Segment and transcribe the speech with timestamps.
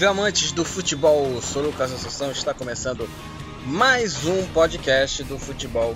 [0.00, 3.06] Salve amantes do futebol, sou Lucas Assunção, está começando
[3.66, 5.94] mais um podcast do futebol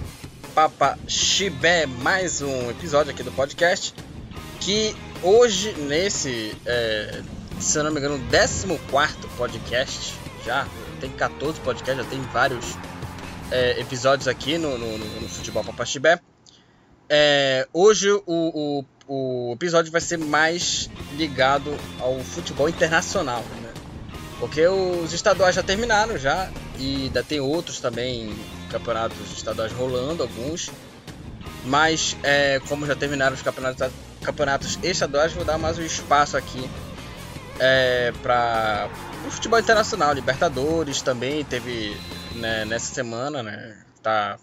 [0.55, 3.95] Papa Chibé, mais um episódio aqui do podcast
[4.61, 7.23] que hoje nesse, é,
[7.59, 8.67] se eu não me engano, 14
[9.39, 10.13] podcast,
[10.45, 10.69] já
[11.01, 12.77] tem 14 podcasts, já tem vários
[13.51, 16.21] é, episódios aqui no, no, no futebol Papa Chibé.
[17.09, 23.74] É, hoje o, o, o, episódio vai ser mais ligado ao futebol internacional, né?
[24.45, 28.37] Porque os estaduais já terminaram já e ainda tem outros também
[28.69, 30.71] campeonatos estaduais rolando, alguns.
[31.65, 33.91] Mas é, como já terminaram os campeonatos,
[34.23, 36.69] campeonatos estaduais, vou dar mais um espaço aqui
[37.59, 38.91] é, para
[39.27, 41.97] o futebol internacional, Libertadores também teve
[42.35, 43.79] né, nessa semana, né?
[44.03, 44.37] Tá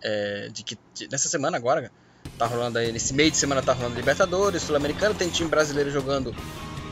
[0.00, 1.90] é, de que de, nessa semana agora
[2.36, 6.32] Tá rolando aí, nesse meio de semana tá rolando Libertadores, Sul-Americano, tem time brasileiro jogando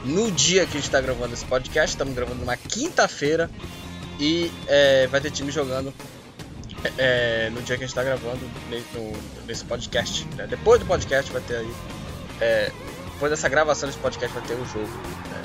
[0.06, 1.94] no dia que a gente tá gravando esse podcast.
[1.94, 3.50] Estamos gravando numa quinta-feira
[4.18, 5.92] e é, vai ter time jogando
[6.96, 8.40] é, no dia que a gente tá gravando
[8.94, 10.24] no, nesse podcast.
[10.36, 10.46] Né?
[10.46, 11.74] Depois do podcast vai ter aí.
[12.40, 12.72] É,
[13.12, 14.86] depois dessa gravação desse podcast vai ter o jogo.
[14.86, 15.42] Né?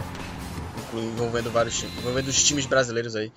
[0.93, 3.31] Envolvendo vários times, envolvendo os times brasileiros aí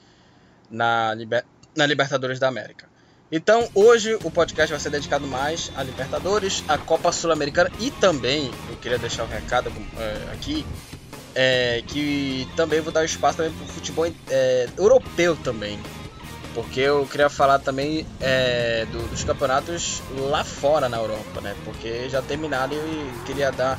[0.71, 2.87] na, Liber, na Libertadores da América.
[3.33, 8.51] Então, hoje o podcast vai ser dedicado mais a Libertadores, a Copa Sul-Americana e também,
[8.69, 10.65] eu queria deixar um recado é, aqui,
[11.35, 15.79] é, que também vou dar espaço também para o futebol é, europeu também.
[16.55, 21.57] Porque eu queria falar também é, do, dos campeonatos lá fora na Europa, né?
[21.65, 23.79] Porque já terminaram e queria dar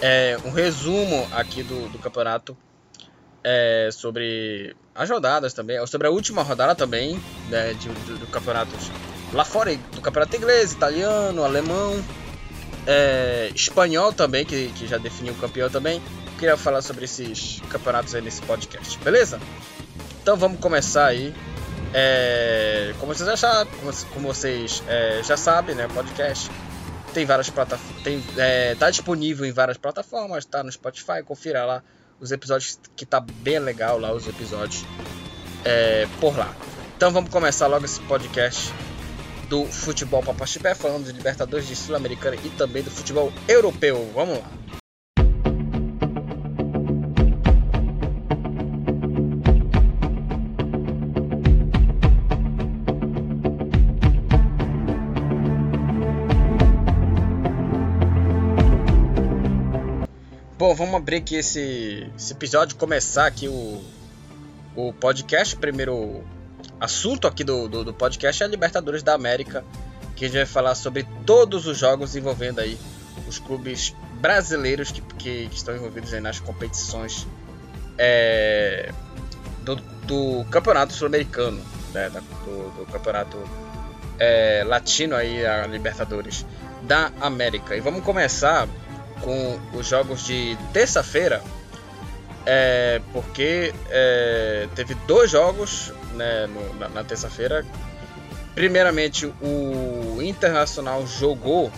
[0.00, 2.56] é, um resumo aqui do, do campeonato
[3.44, 8.70] é, sobre as rodadas também, sobre a última rodada também, né, de, do, do campeonato
[9.32, 12.02] lá fora, do campeonato inglês, italiano, alemão,
[12.86, 16.02] é, espanhol também, que, que já definiu o campeão também.
[16.42, 19.38] Queria falar sobre esses campeonatos aí nesse podcast, beleza?
[20.20, 21.32] Então vamos começar aí.
[21.94, 23.64] É, como vocês já,
[24.12, 26.50] como, vocês é, já sabem, né, podcast
[27.14, 31.80] tem várias plataformas, é, tá disponível em várias plataformas, tá no Spotify, confira lá
[32.18, 34.84] os episódios que tá bem legal lá, os episódios
[35.64, 36.52] é, por lá.
[36.96, 38.74] Então vamos começar logo esse podcast
[39.48, 44.10] do futebol Papaxibé, falando de Libertadores de Sul-Americana e também do futebol europeu.
[44.12, 44.81] Vamos lá.
[60.72, 63.84] Bom, vamos abrir aqui esse, esse episódio, começar aqui o,
[64.74, 65.54] o podcast.
[65.54, 66.24] Primeiro
[66.80, 69.62] assunto aqui do, do, do, podcast é a Libertadores da América,
[70.16, 72.78] que a gente vai falar sobre todos os jogos envolvendo aí
[73.28, 77.26] os clubes brasileiros que, que, que estão envolvidos aí nas competições
[77.98, 78.94] é,
[79.60, 81.62] do, do, Campeonato Sul-Americano,
[81.92, 83.36] né, do, do, Campeonato
[84.18, 86.46] é, Latino aí, a Libertadores
[86.80, 87.76] da América.
[87.76, 88.66] E vamos começar
[89.22, 91.42] com os jogos de terça-feira,
[92.44, 97.64] é, porque é, teve dois jogos né, no, na, na terça-feira.
[98.54, 101.72] Primeiramente, o Internacional jogou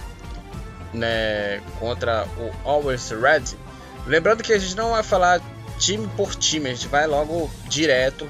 [0.93, 3.57] né, contra o Always Red.
[4.07, 5.41] Lembrando que a gente não vai falar
[5.79, 8.29] time por time, a gente vai logo direto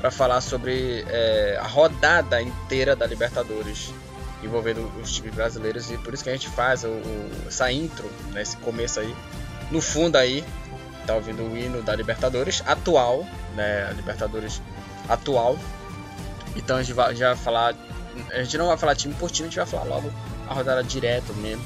[0.00, 3.92] para falar sobre é, a rodada inteira da Libertadores
[4.42, 8.10] envolvendo os times brasileiros e por isso que a gente faz o, o, essa intro,
[8.32, 9.14] né, esse começo aí.
[9.70, 10.44] No fundo aí,
[11.06, 14.60] tá ouvindo o hino da Libertadores atual, né, Libertadores
[15.08, 15.58] atual.
[16.56, 17.74] Então a gente, vai, a gente vai falar,
[18.30, 20.12] a gente não vai falar time por time, a gente vai falar logo
[20.48, 21.64] a rodada direto mesmo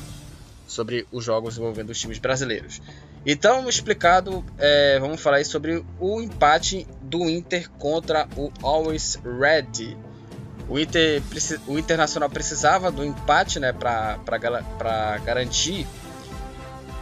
[0.67, 2.81] sobre os jogos envolvendo os times brasileiros.
[3.25, 9.97] Então, explicado, é, vamos falar aí sobre o empate do Inter contra o Always Red
[10.69, 11.23] o, Inter,
[11.67, 15.87] o Internacional precisava do empate né, para garantir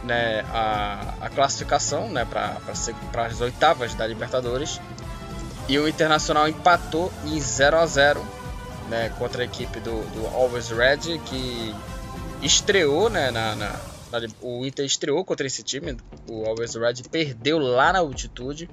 [0.03, 4.79] né, a, a classificação né, para as oitavas da Libertadores.
[5.67, 8.25] E o Internacional empatou em 0 a 0
[8.87, 11.75] né, contra a equipe do, do Always Red, que
[12.41, 13.69] estreou né, na, na,
[14.11, 15.97] na, o Inter estreou contra esse time.
[16.29, 18.69] O Always Red perdeu lá na altitude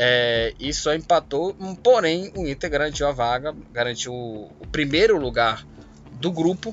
[0.00, 1.52] é, e só empatou,
[1.82, 5.66] porém o Inter garantiu a vaga, garantiu o, primeiro lugar
[6.12, 6.72] do grupo.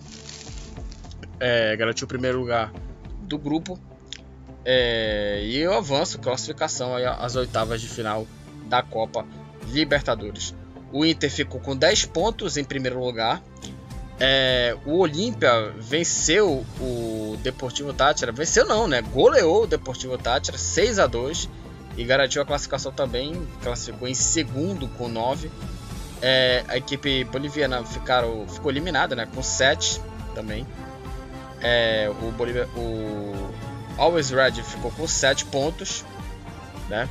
[1.40, 2.72] É, garantiu o primeiro lugar
[3.22, 3.80] do grupo.
[4.64, 8.28] É, e o avanço, classificação às oitavas de final
[8.68, 9.26] da Copa
[9.70, 10.54] Libertadores.
[10.92, 13.42] O Inter ficou com 10 pontos em primeiro lugar.
[14.20, 18.32] É, o Olímpia venceu o Deportivo Tátira.
[18.32, 19.02] Venceu não, né?
[19.02, 21.50] Goleou o Deportivo Tátira 6 a 2
[21.98, 25.50] e garantiu a classificação também, classificou em segundo com 9.
[26.22, 30.02] É, a equipe boliviana ficaram, ficou eliminada né, com 7
[30.34, 30.66] também.
[31.62, 33.54] É, o, Bolívia, o
[33.98, 36.04] Always Red ficou com 7 pontos.
[36.90, 37.08] Né?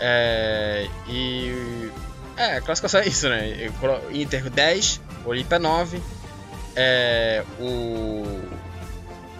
[0.00, 1.90] É, e
[2.36, 3.70] é, a classificação é isso, né?
[4.12, 6.02] Inter 10, Olímpia 9,
[6.74, 8.24] é, o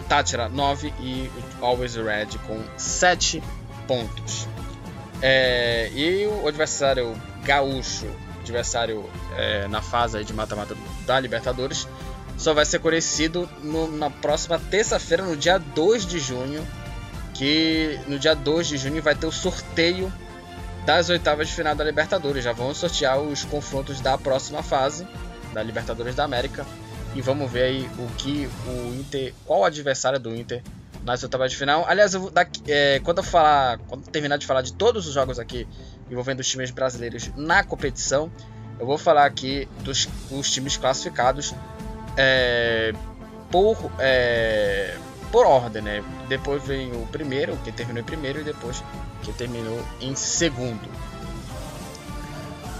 [0.07, 3.62] Tátira 9 e o Always Red com 7 pontos.
[5.21, 8.07] É, e o adversário gaúcho,
[8.41, 10.75] adversário é, na fase de mata-mata
[11.05, 11.87] da Libertadores,
[12.37, 16.65] só vai ser conhecido no, na próxima terça-feira, no dia 2 de junho.
[17.33, 20.11] Que no dia 2 de junho vai ter o sorteio
[20.85, 22.43] das oitavas de final da Libertadores.
[22.43, 25.07] Já vão sortear os confrontos da próxima fase
[25.53, 26.65] da Libertadores da América.
[27.15, 29.33] E vamos ver aí o que o Inter.
[29.45, 30.61] Qual o adversário do Inter
[31.03, 31.85] nas oitavas de final.
[31.87, 35.37] Aliás, eu, daqui, é, quando eu falar, quando terminar de falar de todos os jogos
[35.37, 35.67] aqui
[36.09, 38.31] envolvendo os times brasileiros na competição,
[38.79, 41.53] eu vou falar aqui dos os times classificados
[42.17, 42.93] é,
[43.51, 44.95] por é,
[45.31, 46.03] por ordem, né?
[46.27, 48.83] Depois vem o primeiro, que terminou em primeiro, e depois
[49.23, 50.89] que terminou em segundo.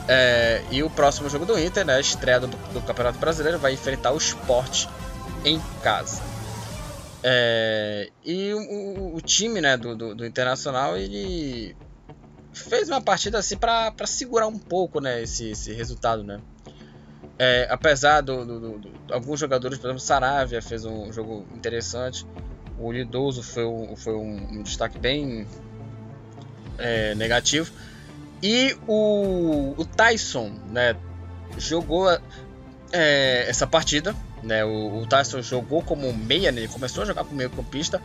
[0.08, 3.74] É, e o próximo jogo do Inter, né, a estreia do, do Campeonato Brasileiro, vai
[3.74, 4.88] enfrentar o Sport
[5.46, 6.22] em casa.
[7.26, 11.74] É, e o, o, time né, do, do, do, Internacional ele
[12.52, 16.22] fez uma partida assim para segurar um pouco né, esse, esse resultado.
[16.22, 16.42] Né?
[17.40, 22.28] É, apesar do, alguns jogadores, por exemplo, Saravia fez um jogo interessante.
[22.78, 25.48] O Lidoso foi um, foi um, um destaque bem
[26.78, 27.72] é, negativo.
[28.44, 30.95] E o, o Tyson né,
[31.57, 32.12] jogou
[32.92, 34.63] é, essa partida né?
[34.66, 36.62] O, o Tyson jogou como meia, né?
[36.62, 38.01] ele começou a jogar como meio campista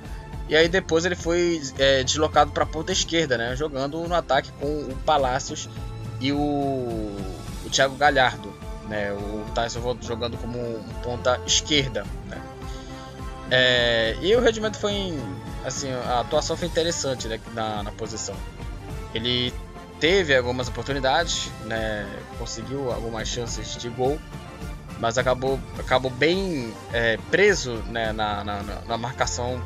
[0.48, 3.54] e aí depois ele foi é, deslocado para a ponta esquerda, né?
[3.56, 5.68] jogando no ataque com o Palácios
[6.20, 8.54] e o, o Thiago Galhardo.
[8.88, 9.12] Né?
[9.12, 10.58] O Tyson jogando como
[11.02, 12.06] ponta esquerda.
[12.26, 12.40] Né?
[13.50, 15.18] É, e o rendimento foi
[15.64, 18.36] assim, a atuação foi interessante né, na, na posição.
[19.12, 19.52] Ele
[20.00, 22.08] teve algumas oportunidades, né,
[22.38, 24.18] conseguiu algumas chances de gol,
[24.98, 29.62] mas acabou, acabou bem é, preso né, na, na, na, marcação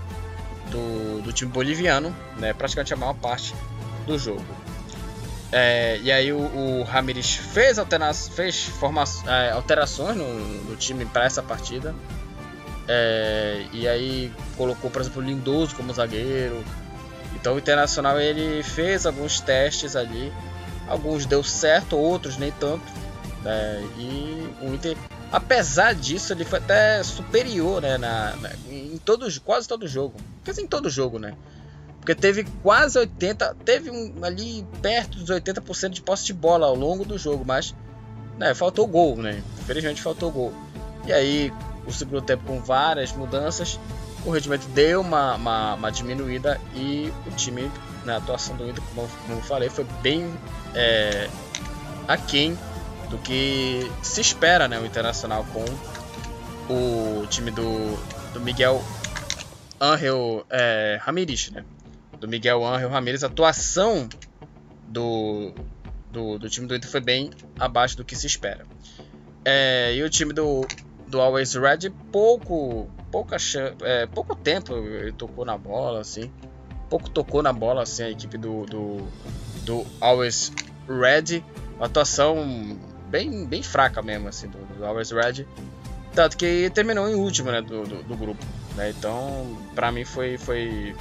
[0.71, 3.55] do, do time boliviano, né, praticamente a maior parte
[4.07, 4.45] do jogo.
[5.51, 10.27] É, e aí o, o Ramires fez, altera fez forma, é, alterações no,
[10.65, 11.95] no time para essa partida.
[12.89, 16.65] É, e aí colocou, por exemplo, o Lindoso como zagueiro.
[17.35, 20.33] Então o Internacional ele fez alguns testes ali.
[20.89, 22.85] Alguns deu certo, outros nem tanto.
[23.43, 24.97] Né, e o Inter
[25.33, 27.97] Apesar disso, ele foi até superior, né?
[27.97, 30.15] Na, na, em todos, quase todo jogo.
[30.45, 31.35] Quer dizer, em todo jogo, né?
[31.99, 36.75] Porque teve quase 80, teve um, ali perto dos 80% de posse de bola ao
[36.75, 37.75] longo do jogo, mas
[38.39, 39.43] né, faltou gol, né?
[39.61, 40.53] Infelizmente faltou gol.
[41.07, 41.51] E aí,
[41.87, 43.81] o segundo tempo com várias mudanças,
[44.25, 47.71] o rendimento deu uma, uma, uma diminuída e o time,
[48.05, 50.33] na atuação do Inter, como, como eu falei, foi bem
[50.75, 51.29] é,
[52.07, 52.57] aquém
[53.11, 55.65] do que se espera, né, o Internacional com
[56.73, 57.97] o time do,
[58.33, 58.83] do Miguel
[59.81, 61.65] Angel é, Ramirez, né?
[62.19, 64.09] Do Miguel Angel Ramirez, a atuação
[64.87, 65.53] do,
[66.11, 68.65] do, do, time do Inter foi bem abaixo do que se espera.
[69.45, 70.65] É, e o time do,
[71.09, 73.37] do Always Red, pouco, pouca,
[73.83, 76.33] é, pouco tempo ele tocou na bola, assim.
[76.89, 79.07] Pouco tocou na bola, assim, a equipe do, do,
[79.65, 80.51] do Always
[80.89, 81.45] Red.
[81.77, 82.77] Uma atuação
[83.09, 85.47] bem, bem fraca mesmo, assim, do, do Always Red.
[86.15, 88.45] Tanto que terminou em último, né, do, do, do grupo.
[88.75, 88.91] Né?
[88.91, 90.39] Então, pra mim foi...
[90.39, 90.97] foi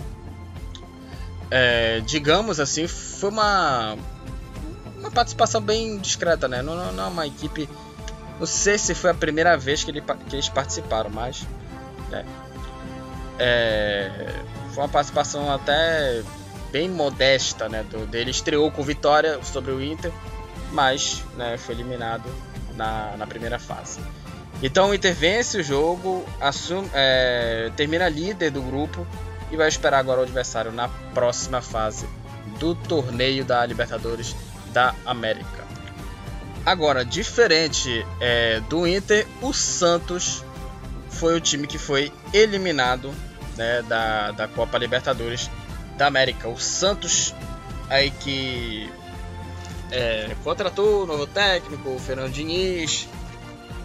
[1.49, 3.97] é, digamos assim, foi uma...
[4.97, 6.61] Uma participação bem discreta, né?
[6.61, 7.67] Não, não, não é uma equipe...
[8.39, 11.45] Não sei se foi a primeira vez que, ele, que eles participaram, mas...
[12.11, 12.25] Né?
[13.39, 14.33] É,
[14.73, 16.21] foi uma participação até
[16.71, 17.83] bem modesta, né?
[17.83, 20.11] Do, dele estreou com vitória sobre o Inter
[20.71, 22.29] mas né, foi eliminado
[22.75, 23.99] na, na primeira fase.
[24.63, 29.05] Então o Inter vence o jogo, assume, é, termina líder do grupo
[29.51, 32.07] e vai esperar agora o adversário na próxima fase
[32.59, 34.35] do torneio da Libertadores
[34.71, 35.61] da América.
[36.65, 40.45] Agora, diferente é, do Inter, o Santos
[41.11, 43.13] foi o time que foi eliminado
[43.57, 45.49] né, da, da Copa Libertadores
[45.97, 46.47] da América.
[46.47, 47.33] O Santos,
[47.89, 48.89] aí que
[49.91, 53.07] é, contratou o novo técnico, o Fernando Diniz.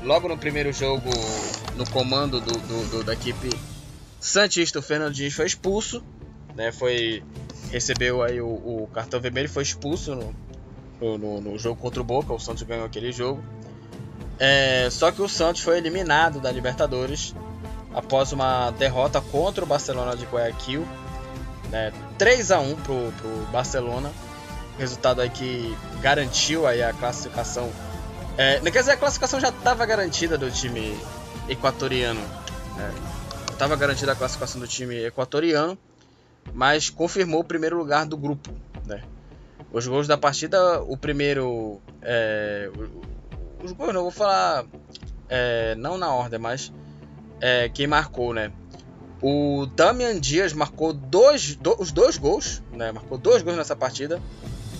[0.03, 1.11] Logo no primeiro jogo,
[1.77, 3.51] no comando do, do, do, da equipe
[4.21, 6.03] Santista, o Fernando Diniz foi expulso.
[6.55, 7.23] Né, foi
[7.71, 12.33] recebeu aí o, o cartão vermelho, foi expulso no, no, no, jogo contra o Boca.
[12.33, 13.43] O Santos ganhou aquele jogo.
[14.39, 17.35] É, só que o Santos foi eliminado da Libertadores
[17.95, 20.87] após uma derrota contra o Barcelona de Guayaquil,
[21.71, 24.13] né, 3 a 1 pro, pro Barcelona,
[24.79, 27.73] resultado aí que garantiu aí a classificação.
[28.37, 30.95] É, quer dizer, a classificação já estava garantida do time
[31.49, 32.21] equatoriano,
[32.77, 32.93] né,
[33.51, 35.79] estava garantida a classificação do time equatoriano,
[36.53, 38.51] mas confirmou o primeiro lugar do grupo,
[38.85, 39.03] né.
[39.73, 42.71] Os gols da partida, o primeiro, é,
[43.67, 44.65] os gols não vou falar,
[45.29, 46.73] é, não na ordem, mas
[47.41, 48.53] é, quem marcou, né?
[49.21, 52.93] O Damian Dias marcou dois, do, os dois gols, né?
[52.93, 54.21] Marcou dois gols nessa partida.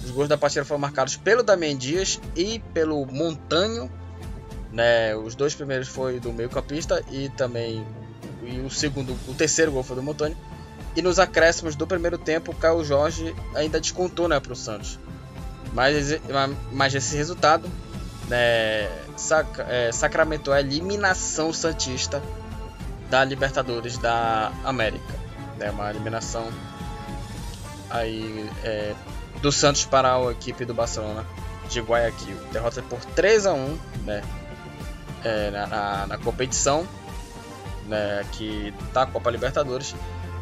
[0.05, 3.91] Os gols da partida foram marcados pelo Damian Dias e pelo Montanho,
[4.73, 5.17] né?
[5.17, 7.85] Os dois primeiros foi do meio-campista e também
[8.43, 10.37] e o segundo, o terceiro gol foi do Montanho.
[10.95, 14.99] E nos acréscimos do primeiro tempo, o Caio Jorge ainda descontou, né, para o Santos.
[15.73, 16.19] Mas,
[16.73, 17.69] mas esse resultado
[18.29, 22.23] né, sac, é, sacramentou a eliminação santista
[23.09, 25.15] da Libertadores da América.
[25.59, 26.49] Né, uma eliminação
[27.91, 28.95] aí, é,
[29.41, 31.25] do Santos para a equipe do Barcelona
[31.69, 32.37] de Guayaquil.
[32.53, 34.23] Derrota por 3 a 1 né,
[35.25, 36.87] é, na, na, na, competição
[37.87, 39.95] né, que da Copa Libertadores.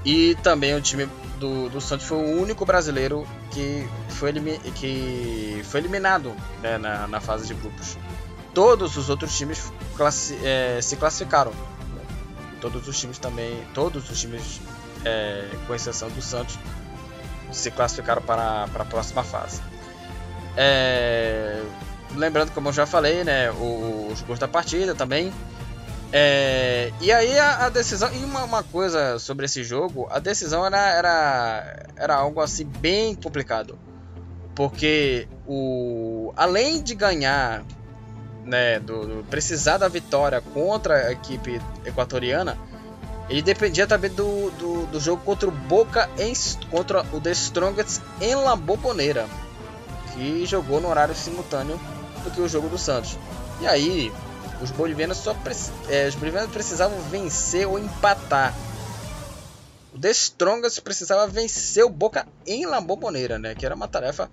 [0.05, 1.09] E também o time
[1.39, 4.33] do, do Santos foi o único brasileiro que foi,
[4.75, 7.97] que foi eliminado né, na, na fase de grupos.
[8.53, 11.53] Todos os outros times classi é, se classificaram
[12.65, 14.61] todos os times também, todos os times,
[15.05, 16.59] é, com exceção do Santos,
[17.53, 19.61] se classificaram para, para a próxima fase.
[20.57, 21.63] É,
[22.15, 25.31] lembrando, como eu já falei, né, os gols da partida também.
[26.17, 30.65] É, e aí a, a, decisão, e uma, uma, coisa sobre esse jogo, a decisão
[30.65, 33.77] era, era, era algo assim bem complicado.
[34.55, 37.65] Porque o, além de ganhar
[38.45, 42.57] né, do, do, precisar da vitória contra a equipe equatoriana,
[43.29, 46.33] ele dependia também do, do, do jogo contra o Boca em,
[46.71, 49.27] contra o The Strongest em La Bombonera,
[50.13, 51.77] que jogou no horário simultâneo
[52.23, 53.19] do que o jogo do Santos.
[53.61, 54.13] E aí,
[54.63, 55.37] os bolivianos só
[55.89, 58.55] é, os bolivianos precisavam vencer ou empatar.
[59.93, 64.31] O The Strongest precisava vencer o Boca em La Bombonera, né, que era uma tarefa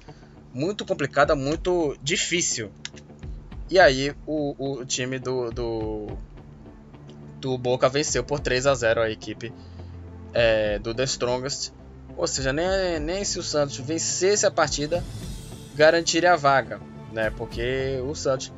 [0.54, 2.72] muito complicada, muito difícil.
[3.70, 6.08] E aí o, o time do, do,
[7.40, 9.54] do Boca venceu por 3 a 0 a equipe
[10.34, 11.72] é, do The Strongest.
[12.18, 15.04] Ou seja, nem, nem se o Santos vencesse a partida,
[15.76, 16.82] garantiria a vaga,
[17.14, 17.30] né?
[17.30, 18.52] Porque o Santos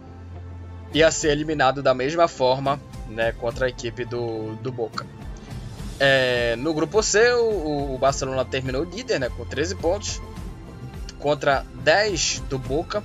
[0.94, 5.06] ia ser eliminado da mesma forma né, contra a equipe do, do Boca.
[6.00, 10.22] É, no grupo C, o, o, Barcelona terminou líder né, com 13 pontos
[11.20, 13.04] contra 10 do Boca.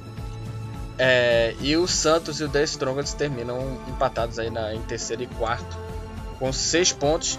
[0.98, 5.26] É, e o Santos e o The Strongest terminam empatados aí na, em terceiro e
[5.26, 5.76] quarto
[6.38, 7.38] com seis pontos.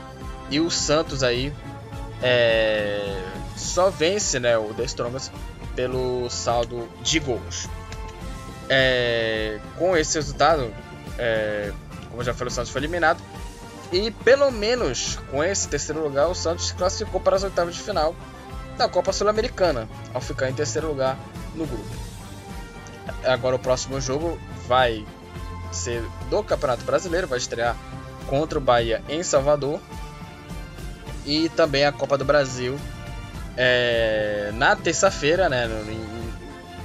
[0.50, 1.54] E o Santos aí
[2.22, 3.22] é,
[3.56, 5.32] só vence né, o The Strongest
[5.76, 7.68] pelo saldo de gols.
[8.70, 10.72] É, com esse resultado,
[11.18, 11.74] é,
[12.10, 13.22] como já falei, o Santos foi eliminado.
[13.92, 18.16] E pelo menos com esse terceiro lugar, o Santos classificou para as oitavas de final
[18.78, 21.18] da Copa Sul-Americana, ao ficar em terceiro lugar
[21.56, 22.10] no grupo.
[23.26, 25.06] Agora o próximo jogo vai
[25.72, 27.76] ser do Campeonato Brasileiro, vai estrear
[28.28, 29.80] contra o Bahia em Salvador.
[31.26, 32.80] E também a Copa do Brasil
[33.58, 35.68] é, na terça-feira, né?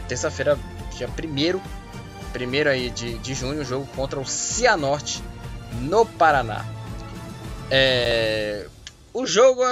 [0.08, 0.58] Terça-feira,
[0.94, 1.60] dia 1
[2.32, 5.22] primeiro aí de, de junho, o jogo contra o Cianorte
[5.80, 6.64] no Paraná.
[7.70, 8.66] É,
[9.12, 9.62] o jogo,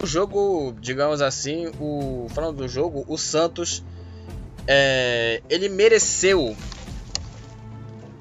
[0.00, 3.82] o jogo, digamos assim, o falando do jogo, o Santos
[4.68, 6.56] é, ele mereceu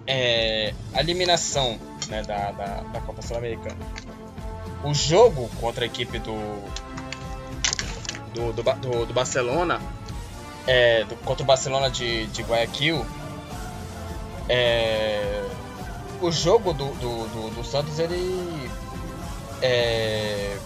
[0.08, 3.78] é, a eliminação né, da, da, da, Copa Sul-Americana.
[4.84, 6.36] O jogo contra a equipe do
[8.34, 9.80] do, do, do, do Barcelona,
[10.68, 13.06] é, do, contra o Barcelona de, de Guayaquil,
[14.48, 15.44] é,
[16.22, 18.70] o jogo do, do, do, Santos ele
[19.62, 20.58] é,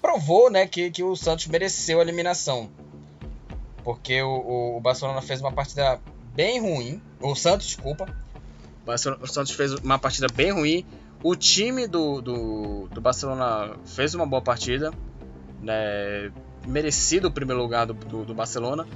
[0.00, 2.70] provou né, que, que o Santos mereceu a eliminação
[3.84, 6.00] porque o, o Barcelona fez uma partida
[6.34, 7.00] bem ruim.
[7.20, 8.08] O Santos, desculpa.
[9.20, 10.86] O Santos fez uma partida bem ruim.
[11.22, 14.90] O time do, do, do Barcelona fez uma boa partida.
[15.60, 16.32] Né?
[16.66, 18.86] Merecido o primeiro lugar do, do, do, Barcelona.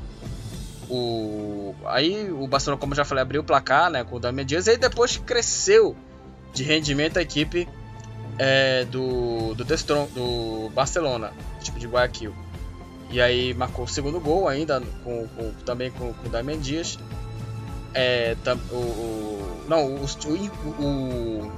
[0.89, 4.67] O, aí o Barcelona, como já falei, abriu o placar né, com o Damian Dias.
[4.67, 5.97] E aí depois cresceu
[6.53, 7.69] de rendimento a equipe
[8.39, 12.35] é, do, do, Destron, do Barcelona, tipo de Guayaquil.
[13.11, 16.99] E aí marcou o segundo gol ainda, com, com também com, com o Damian Dias.
[17.95, 18.37] É,
[18.71, 20.05] o, o, não, o,
[20.79, 21.53] o,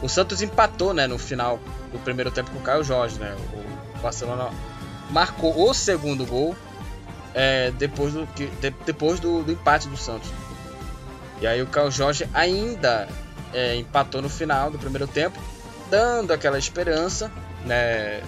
[0.00, 1.58] o, Santos empatou né, no final
[1.92, 3.18] do primeiro tempo com o Caio Jorge.
[3.18, 3.36] Né?
[3.52, 4.50] O Barcelona
[5.10, 6.54] marcou o segundo gol
[7.34, 8.46] é, depois, do, de,
[8.84, 10.30] depois do, do, empate do Santos.
[11.40, 13.08] E aí o Caio Jorge ainda
[13.52, 15.38] é, empatou no final do primeiro tempo,
[15.90, 17.30] dando aquela esperança,
[17.64, 18.22] né?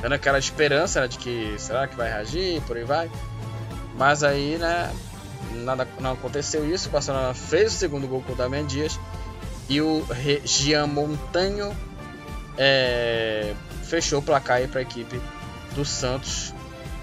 [0.00, 3.10] Dando aquela esperança né, de que será que vai reagir, por aí vai.
[3.96, 4.92] Mas aí, né,
[5.54, 6.88] nada, não aconteceu isso.
[6.88, 9.00] O Barcelona fez o segundo gol com o Damian Dias
[9.68, 10.04] e o
[10.44, 11.76] Jean Montanho
[12.56, 15.20] é, fechou o placar para a equipe
[15.78, 16.52] do Santos.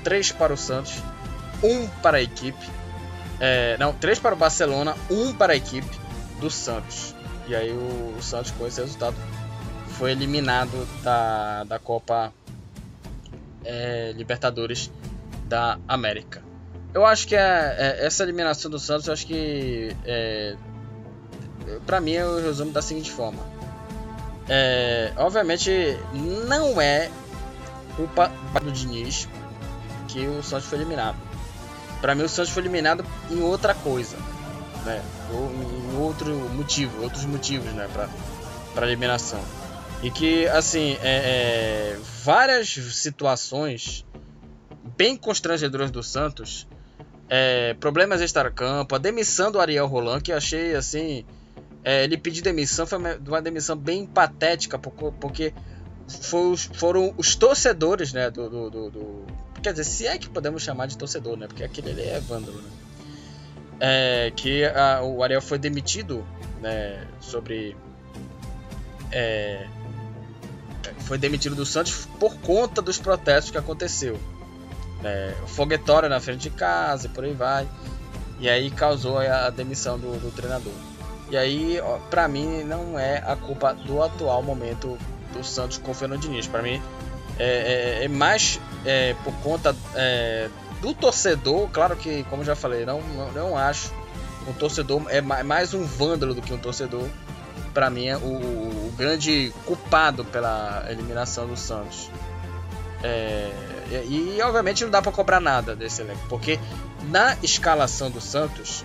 [0.04, 1.02] Três para o Santos,
[1.64, 2.70] um para a equipe.
[3.40, 5.98] É, não, três para o Barcelona, um para a equipe
[6.40, 7.16] do Santos.
[7.48, 9.16] E aí o, o Santos com esse resultado
[9.98, 12.34] foi eliminado da, da Copa
[13.64, 14.92] é, Libertadores
[15.46, 16.44] da América.
[16.94, 20.56] Eu acho que é, é, essa eliminação do Santos, eu acho que é,
[21.86, 23.40] para mim eu resumo da seguinte forma.
[24.48, 25.98] É, obviamente
[26.48, 27.10] não é
[27.96, 29.28] culpa do Diniz
[30.08, 31.18] que o Santos foi eliminado.
[32.02, 34.18] Para mim o Santos foi eliminado em outra coisa,
[34.86, 35.04] né?
[35.32, 37.90] Ou em outro motivo, outros motivos, né,
[38.74, 39.44] para eliminação.
[40.04, 44.06] E que assim, é, é, várias situações
[44.96, 46.68] bem constrangedoras do Santos,
[47.28, 51.26] é, problemas extra-campo, a demissão do Ariel Roland, que achei assim,
[51.84, 55.54] é, ele pedir demissão foi uma demissão bem patética, porque
[56.74, 59.26] foram os torcedores, né, do, do, do, do,
[59.62, 62.62] Quer dizer, se é que podemos chamar de torcedor, né, porque aquele ali é vândalo,
[62.62, 62.70] né.
[63.80, 66.26] É, que a, o Ariel foi demitido,
[66.62, 67.76] né, sobre...
[69.12, 69.68] É,
[71.00, 74.20] foi demitido do Santos por conta dos protestos que aconteceu.
[75.04, 77.68] É, foguetório na frente de casa e por aí vai.
[78.40, 80.74] E aí causou a demissão do, do treinador.
[81.30, 84.98] E aí, para mim, não é a culpa do atual momento
[85.38, 86.48] do Santos com o Fernando Diniz.
[86.48, 86.82] Para mim,
[87.38, 90.50] é, é, é mais é, por conta é,
[90.82, 91.70] do torcedor.
[91.70, 93.94] Claro que, como já falei, não, não, não acho
[94.48, 97.08] um torcedor é mais um vândalo do que um torcedor.
[97.74, 102.10] Para mim, é o, o, grande culpado pela eliminação do Santos.
[103.04, 103.52] É,
[104.08, 106.60] e, e, obviamente não dá para cobrar nada desse elenco, porque
[107.10, 108.84] na escalação do Santos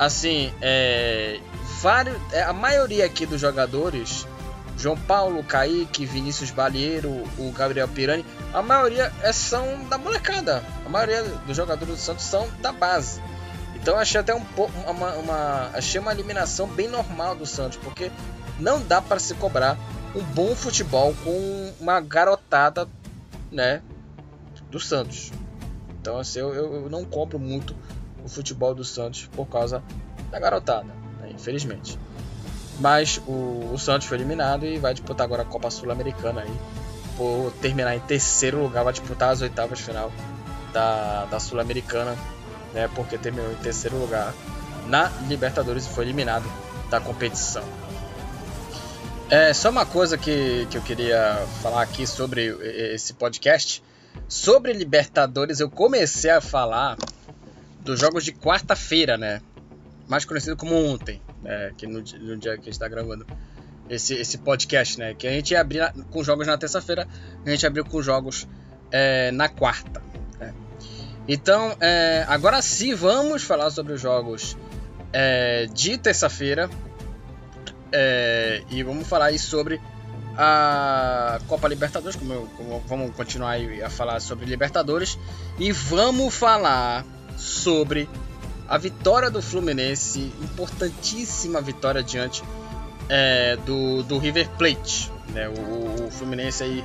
[0.00, 1.38] assim, é,
[1.82, 4.26] vários, é, a maioria aqui dos jogadores,
[4.80, 10.64] João Paulo, Kaique, Vinícius Balheiro, o Gabriel Pirani, a maioria é, são da molecada.
[10.86, 13.20] A maioria dos jogadores do Santos são da base.
[13.76, 18.10] Então achei até um pouco uma, uma, achei uma eliminação bem normal do Santos, porque
[18.58, 19.76] não dá para se cobrar
[20.14, 22.88] um bom futebol com uma garotada,
[23.52, 23.82] né,
[24.70, 25.30] do Santos.
[26.00, 27.76] Então assim, eu, eu não cobro muito
[28.24, 29.82] o futebol do Santos por causa
[30.30, 30.88] da garotada,
[31.20, 31.98] né, infelizmente.
[32.80, 36.60] Mas o, o, Santos foi eliminado e vai disputar agora a Copa Sul-Americana aí.
[37.16, 40.10] Por terminar em terceiro lugar, vai disputar as oitavas de final
[40.72, 42.16] da, da Sul-Americana,
[42.72, 42.88] né?
[42.94, 44.32] Porque terminou em terceiro lugar
[44.86, 46.50] na Libertadores e foi eliminado
[46.90, 47.62] da competição.
[49.28, 52.46] É só uma coisa que, que eu queria falar aqui sobre
[52.94, 53.82] esse podcast.
[54.26, 56.96] Sobre Libertadores, eu comecei a falar
[57.80, 59.42] dos jogos de quarta-feira, né?
[60.08, 61.72] Mais conhecido como ontem, né?
[61.76, 63.26] Que no, no dia que a gente está gravando
[63.88, 65.14] esse, esse podcast, né?
[65.14, 67.06] Que a gente ia abrir com jogos na terça-feira,
[67.44, 68.46] a gente abriu com jogos
[68.90, 70.02] é, na quarta.
[70.38, 70.54] Né?
[71.28, 74.56] Então, é, agora sim, vamos falar sobre os jogos
[75.12, 76.70] é, de terça-feira.
[77.92, 79.80] É, e vamos falar aí sobre
[80.36, 85.18] a Copa Libertadores, como, eu, como vamos continuar a falar sobre Libertadores
[85.58, 87.04] e vamos falar
[87.36, 88.08] sobre
[88.70, 92.44] a vitória do Fluminense, importantíssima vitória diante
[93.08, 95.10] é, do, do River Plate.
[95.30, 95.48] Né?
[95.48, 96.84] O, o, Fluminense aí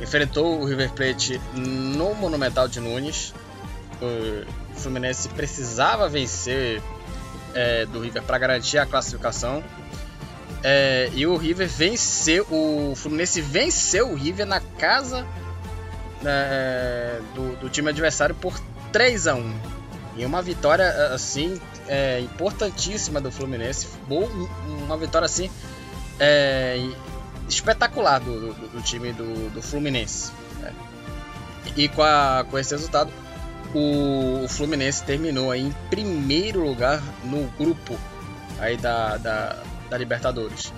[0.00, 3.34] enfrentou o River Plate no Monumental de Nunes.
[4.00, 6.80] O Fluminense precisava vencer
[7.52, 9.64] é, do River para garantir a classificação.
[10.62, 15.26] É, e o River venceu, o Fluminense venceu o River na casa
[16.22, 18.56] né, do, do time adversário por
[18.92, 19.83] 3 a 1
[20.16, 23.88] e uma vitória, assim, é, importantíssima do Fluminense.
[24.84, 25.50] Uma vitória, assim,
[26.20, 26.78] é,
[27.48, 30.32] espetacular do, do, do, time do, do Fluminense.
[30.60, 30.72] Né?
[31.76, 33.12] E com, a, com esse resultado,
[33.74, 37.98] o, o, Fluminense terminou aí em primeiro lugar no grupo
[38.60, 39.56] aí da, da,
[39.90, 40.72] da Libertadores.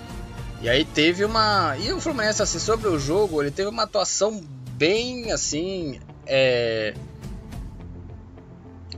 [0.61, 1.77] E aí teve uma.
[1.77, 6.93] E o Fluminense, assim, sobre o jogo, ele teve uma atuação bem assim é,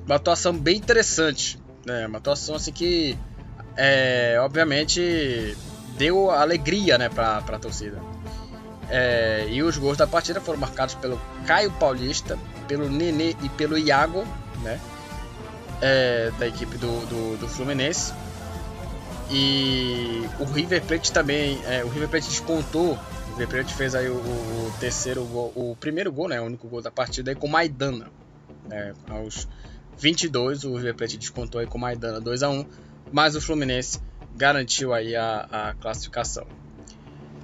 [0.09, 2.07] uma atuação bem interessante, né?
[2.07, 3.15] Uma atuação assim que,
[3.77, 5.55] é, obviamente,
[5.99, 8.01] deu alegria, né, para a torcida.
[8.89, 13.77] É, e os gols da partida foram marcados pelo Caio Paulista, pelo Nenê e pelo
[13.77, 14.25] Iago,
[14.63, 14.79] né?
[15.79, 18.11] É, da equipe do, do, do, Fluminense.
[19.29, 22.93] E o River Plate também, é, o River Plate descontou.
[23.27, 26.41] O River Plate fez aí o, o, terceiro gol, o primeiro gol, né?
[26.41, 28.07] O único gol da partida aí com Maidana.
[28.67, 29.47] Né, aos
[29.99, 32.65] 22, o River Plate descontou aí com Maidana 2 a 1
[33.11, 33.99] mas o Fluminense
[34.35, 36.45] garantiu aí a, a classificação.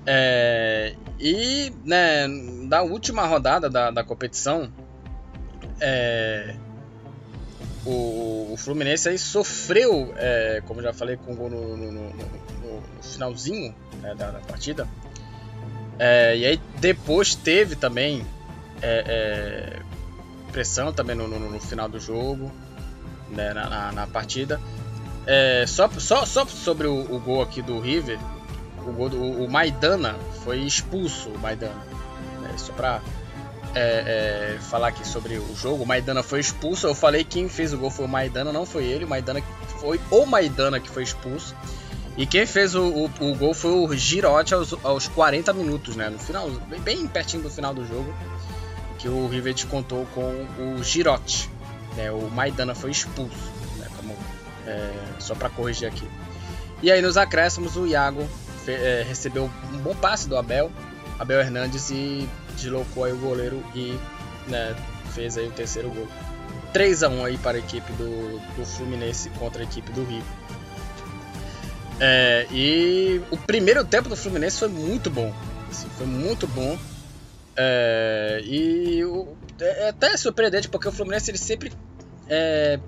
[0.06, 2.28] É, e né,
[2.68, 4.72] da última rodada da, da competição,
[5.82, 6.56] é,
[7.84, 12.10] o, o, Fluminense aí sofreu, é, como já falei, com o gol no, no, no,
[12.10, 14.88] no finalzinho né, da, da, partida.
[15.98, 18.24] É, e aí depois teve também
[18.82, 19.85] é, é,
[20.56, 22.50] pressão também no, final do jogo,
[23.30, 24.58] né, na, na, na, partida.
[25.68, 28.18] só, só, só sobre o, o gol aqui do River,
[28.78, 30.16] o, gol do, o Maidana
[30.46, 31.76] foi expulso, o Maidana.
[32.54, 33.02] É, só pra
[33.74, 36.88] é, é, falar aqui sobre o jogo, o Maidana foi expulso.
[36.88, 39.04] Eu falei que quem fez o gol foi o Maidana, não foi ele.
[39.04, 39.42] O Maidana
[39.82, 41.54] foi o Maidana que foi expulso.
[42.18, 46.10] E quem fez o, o, o gol foi o Girotti aos, aos 40 minutos, né?
[46.10, 48.14] No final, bem, bem, pertinho do final do jogo,
[48.98, 51.50] que o River contou com o Girotti.
[51.96, 52.12] Né?
[52.12, 53.88] O Maidana foi expulso, né?
[53.96, 54.16] Como,
[54.68, 56.08] é, só para corrigir aqui.
[56.82, 58.28] E aí nos acréscimos o Iago
[58.68, 60.72] é, recebeu um bom passe do Abel,
[61.20, 63.98] Abel Hernandes e deslocou aí o goleiro e
[64.48, 64.76] né,
[65.14, 66.08] fez aí o terceiro gol.
[66.74, 70.24] 3 a 1 aí para a equipe do, do Fluminense contra a equipe do Rio.
[72.00, 75.34] É, e o primeiro tempo do Fluminense foi muito bom.
[75.70, 76.78] Assim, foi muito bom.
[77.58, 81.72] É, e o, é, é até surpreendente porque o Fluminense ele sempre
[82.28, 82.80] é,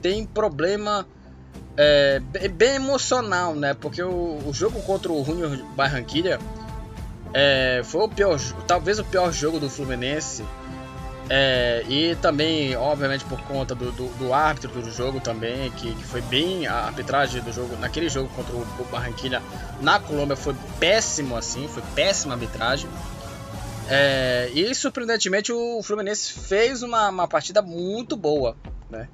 [0.00, 1.06] tem problema
[1.76, 3.74] é, bem emocional, né?
[3.74, 6.38] Porque o, o jogo contra o Junior Barranquilla
[7.32, 10.44] é, foi o pior, talvez o pior jogo do Fluminense.
[11.28, 16.04] É, e também, obviamente, por conta do, do, do árbitro do jogo também, que, que,
[16.04, 19.42] foi bem a arbitragem do jogo, naquele jogo contra o, Barranquilla
[19.80, 22.90] na Colômbia foi péssimo assim, foi péssima arbitragem.
[23.88, 28.56] É, e surpreendentemente o Fluminense fez uma, uma partida muito boa,
[28.90, 29.08] né?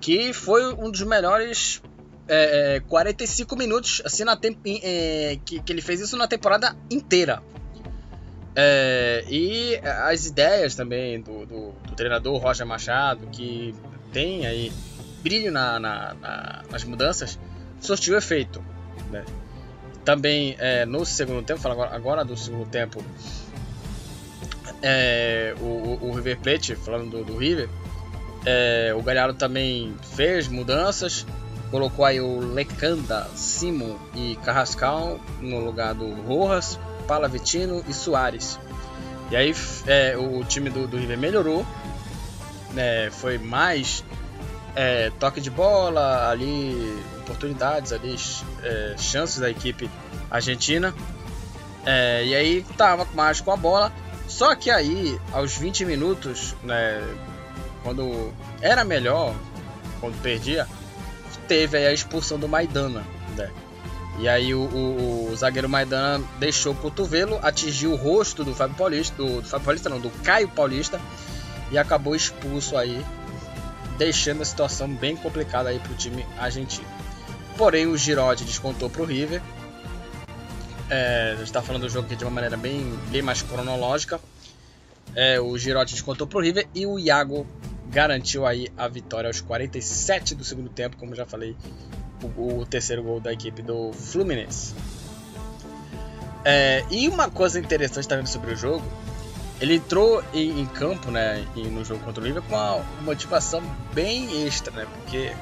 [0.00, 1.82] que foi um dos melhores
[2.26, 7.42] é, 45 é, minutos assim na é, que, que ele fez isso na temporada inteira.
[8.54, 13.74] É, e as ideias também do, do, do, treinador Roger Machado, que
[14.12, 14.72] tem aí
[15.22, 17.38] brilho na, na, na, nas mudanças,
[17.80, 18.62] surtiu efeito.
[19.10, 19.24] Né?
[20.04, 23.04] Também é, no segundo tempo, agora, agora do segundo tempo,
[24.82, 27.68] é, o, o, River Plate, falando do, do River,
[28.44, 31.26] é, o Galhardo também fez mudanças,
[31.70, 38.58] colocou aí o Lecanda, Simon e Carrascal no lugar do Rojas, Palavitino e Soares.
[39.30, 39.54] E aí
[39.86, 41.66] é, o time do, do River melhorou,
[42.72, 44.04] né, foi mais
[44.74, 48.16] é, toque de bola, ali oportunidades, ali
[48.62, 49.90] é, chances da equipe
[50.30, 50.94] argentina.
[51.84, 53.92] É, e aí tava mais com a bola.
[54.30, 57.02] Só que aí, aos 20 minutos, né,
[57.82, 59.34] quando era melhor,
[60.00, 60.68] quando perdia,
[61.48, 63.04] teve a expulsão do Maidana,
[63.36, 63.50] né?
[64.20, 68.76] E aí o, o, o, zagueiro Maidana deixou o cotovelo, atingiu o rosto do Fábio
[68.76, 71.00] Paulista, do, do Fábio Paulista não, do Caio Paulista
[71.72, 73.04] e acabou expulso aí,
[73.98, 76.86] deixando a situação bem complicada aí para o time argentino.
[77.56, 79.42] Porém o Girotti descontou para o River.
[80.90, 84.20] É, a gente está falando do jogo aqui de uma maneira bem, bem mais cronológica.
[85.14, 87.46] É, o Girotti descontou para o River e o Iago
[87.88, 91.56] garantiu aí a vitória aos 47 do segundo tempo, como já falei,
[92.36, 94.74] o, o terceiro gol da equipe do Fluminense.
[96.44, 98.84] É, e uma coisa interessante também sobre o jogo,
[99.60, 104.46] ele entrou em, em campo, né, no jogo contra o Liverpool com uma motivação bem
[104.46, 105.32] extra, né, porque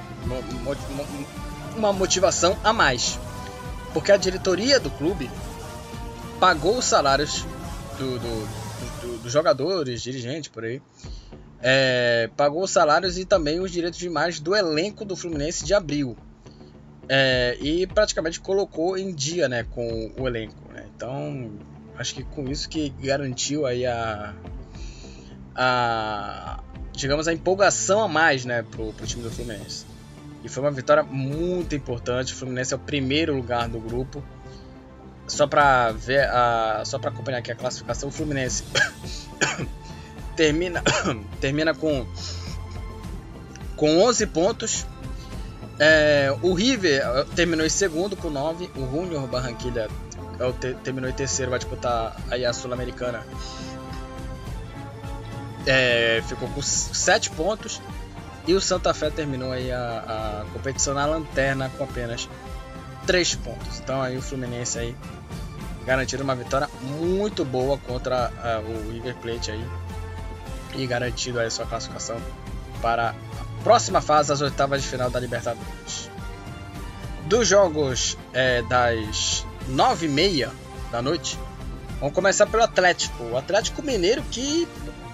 [1.76, 3.18] uma motivação a mais,
[3.92, 5.31] porque a diretoria do clube
[6.38, 7.44] pagou os salários
[7.98, 8.48] do, do,
[9.01, 10.81] do, dos jogadores, dirigentes por aí,
[11.61, 15.74] é, pagou os salários e também os direitos de imagem do elenco do Fluminense de
[15.74, 16.16] abril.
[17.09, 20.72] É, e praticamente colocou em dia né, com o elenco.
[20.72, 20.85] Né?
[20.94, 21.51] Então,
[21.96, 24.35] acho que com isso que garantiu aí a,
[25.55, 29.87] a digamos, a empolgação a mais né, pro, pro time do Fluminense.
[30.42, 32.33] E foi uma vitória muito importante.
[32.33, 34.22] O Fluminense é o primeiro lugar do grupo.
[35.27, 38.64] Só para ver, a, só para acompanhar aqui a classificação, o Fluminense
[40.35, 40.83] termina,
[41.40, 42.07] termina com,
[43.77, 44.87] com 11 pontos.
[45.79, 48.70] É, o River eh, terminou em segundo com 9.
[48.74, 49.88] O Junior Barranquilla
[50.40, 53.24] é terminou em terceiro, vai disputar aí a Sul-Americana.
[55.66, 57.83] É, ficou com 7 pontos.
[58.48, 62.26] E o Santa Fé terminou aí a, a competição na lanterna com apenas
[63.06, 63.78] 3 pontos.
[63.78, 64.96] Então aí o Fluminense aí
[65.84, 69.62] garantindo uma vitória muito boa contra uh, o River Plate aí
[70.74, 72.16] e garantido aí sua classificação
[72.80, 76.11] para a próxima fase das oitavas de final da Libertadores.
[77.26, 80.50] Dos jogos é, das nove e meia
[80.90, 81.38] da noite,
[82.00, 83.24] vamos começar pelo Atlético.
[83.24, 84.66] O Atlético Mineiro que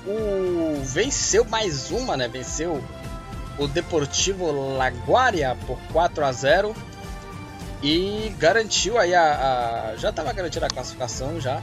[0.07, 2.29] o venceu mais uma, né?
[2.29, 2.81] Venceu
[3.59, 6.75] o Deportivo Laguaria por 4 a 0
[7.83, 11.63] e garantiu aí a, a já estava garantida a classificação já.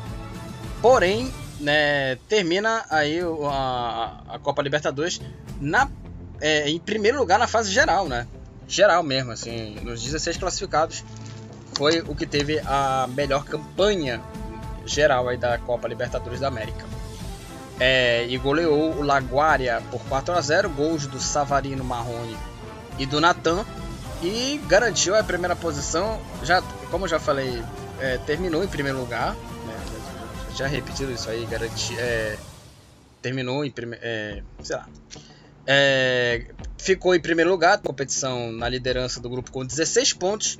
[0.82, 5.22] Porém, né, termina aí a, a Copa Libertadores
[5.60, 5.90] na,
[6.40, 8.28] é, em primeiro lugar na fase geral, né?
[8.68, 11.04] Geral mesmo, assim, nos 16 classificados
[11.74, 14.22] foi o que teve a melhor campanha
[14.86, 16.86] geral aí da Copa Libertadores da América.
[17.84, 22.38] É, e goleou o Laguaria por 4 a 0 gols do Savarino Marrone
[23.00, 23.66] e do Natan
[24.22, 26.22] e garantiu a primeira posição.
[26.44, 27.64] Já, como já falei,
[28.00, 29.34] é, terminou em primeiro lugar.
[29.34, 29.76] Né?
[30.56, 32.38] Já repetido isso aí, garanti, é,
[33.20, 34.06] terminou em primeiro.
[34.06, 34.88] É, sei lá.
[35.66, 36.46] É,
[36.78, 40.56] ficou em primeiro lugar competição na liderança do grupo com 16 pontos.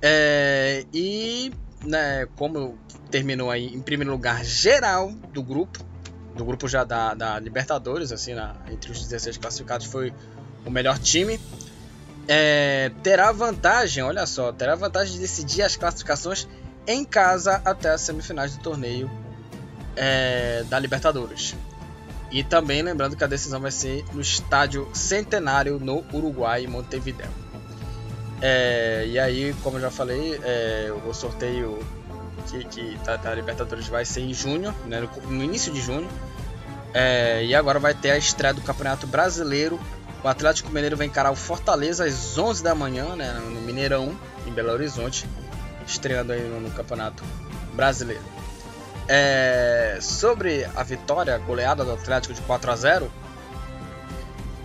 [0.00, 1.50] É, e
[1.84, 2.78] né, como
[3.10, 5.84] terminou aí em primeiro lugar geral do grupo,
[6.36, 10.12] do grupo já da, da Libertadores, assim, na, entre os 16 classificados, foi
[10.64, 11.40] o melhor time
[12.28, 16.48] é, terá vantagem, olha só, terá vantagem de decidir as classificações
[16.86, 19.10] em casa até as semifinais do torneio
[19.94, 21.54] é, da Libertadores.
[22.30, 27.30] E também lembrando que a decisão vai ser no estádio Centenário no Uruguai, em Montevideo.
[28.42, 31.78] É, e aí, como eu já falei, é, o sorteio
[32.46, 36.08] que, que tá, da Libertadores vai ser em junho, né, no, no início de junho.
[36.94, 39.78] É, e agora vai ter a estreia do Campeonato Brasileiro
[40.26, 44.50] o Atlético Mineiro vai encarar o Fortaleza às 11 da manhã, né, no Mineirão, em
[44.50, 45.24] Belo Horizonte,
[45.86, 47.22] estreando aí no, no Campeonato
[47.74, 48.24] Brasileiro.
[49.06, 53.12] É, sobre a vitória goleada do Atlético de 4 a 0,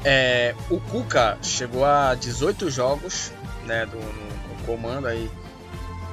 [0.04, 3.32] é, o Cuca chegou a 18 jogos
[3.64, 5.30] né, do, no, no comando aí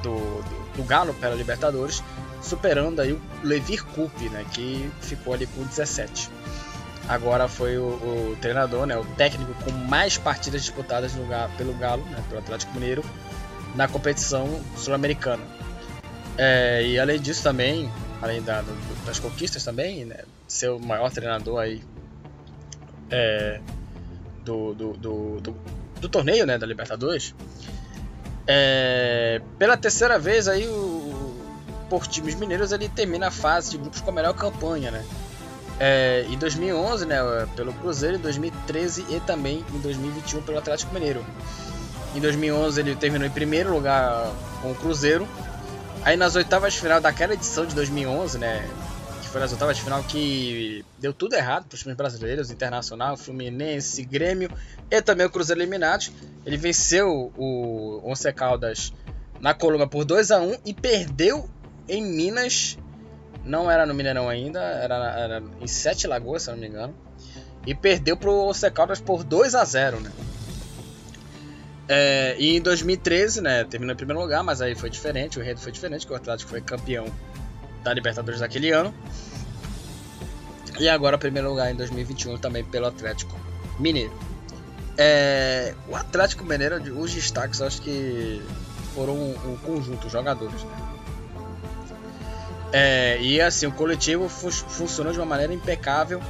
[0.03, 2.03] do, do, do, Galo pela Libertadores,
[2.43, 6.31] superando aí o Levir Coupe, né, que ficou ali com 17
[7.09, 12.05] agora foi o, o, treinador, né, o técnico com mais partidas disputadas no, pelo Galo,
[12.05, 13.03] né, pelo Atlético Mineiro,
[13.75, 15.43] na competição sul-americana.
[16.37, 21.11] É, e além disso também, além da, do, das conquistas também, né, ser o maior
[21.11, 21.83] treinador aí
[23.11, 23.61] é,
[24.45, 25.41] do, do, do,
[26.01, 27.35] do, torneio, né, da Libertadores.
[28.51, 31.37] É, pela terceira vez aí o,
[31.91, 35.05] por times mineiros ele termina a fase de grupos com a melhor campanha, né?
[35.81, 37.19] é, em 2011, né,
[37.55, 41.25] pelo Cruzeiro, em 2013 e também em 2021 pelo Atlético Mineiro.
[42.15, 45.29] Em 2011 ele terminou em primeiro lugar com o Cruzeiro.
[46.05, 48.69] Aí nas oitavas de final daquela edição de 2011, né,
[49.29, 53.15] que foi nas oitavas de final que deu tudo errado para os times brasileiros, Internacional,
[53.15, 54.51] Fluminense, Grêmio
[54.91, 56.11] e também o Cruzeiro eliminados.
[56.47, 58.93] Ele venceu o Once Caldas
[59.39, 61.49] na Colômbia por 2 a 1 e perdeu
[61.87, 62.79] em Minas
[63.45, 66.95] não era no Mineirão ainda, era, era em Sete Lagoas, se não me engano.
[67.67, 70.11] E perdeu pro Once Caldas por 2 a 0 né?
[71.87, 75.61] É, e em 2013, né, terminou em primeiro lugar, mas aí foi diferente, o enredo
[75.61, 77.07] foi diferente, que o Atlético foi campeão
[77.83, 78.95] da Libertadores daquele ano.
[80.79, 83.39] E agora primeiro lugar em 2021 também pelo Atlético
[83.79, 84.13] Mineiro.
[84.97, 88.43] É, o Atlético Mineiro, os destaques acho que
[88.95, 90.89] foram um, um conjunto, jogadores, né?
[92.73, 96.21] É, e assim, o coletivo fu funcionou de uma maneira impecável.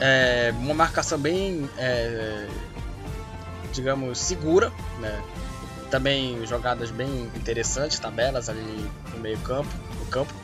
[0.00, 2.48] É, uma marcação bem, é,
[3.72, 4.72] digamos, segura.
[4.98, 5.22] Né?
[5.90, 9.68] Também jogadas bem interessantes, tabelas ali no meio campo.
[10.00, 10.34] No campo.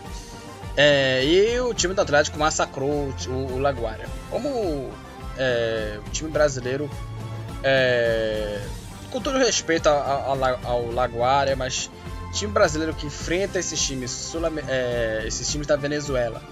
[0.76, 4.08] É, e o time do Atlético massacrou o, o Laguária.
[4.30, 4.90] Como
[5.36, 6.90] é, o time brasileiro,
[7.62, 8.60] é,
[9.10, 9.98] com todo respeito ao,
[10.32, 11.90] ao, ao Laguária, mas
[12.32, 14.32] time brasileiro que enfrenta esses times,
[14.68, 16.42] é, esses times da Venezuela,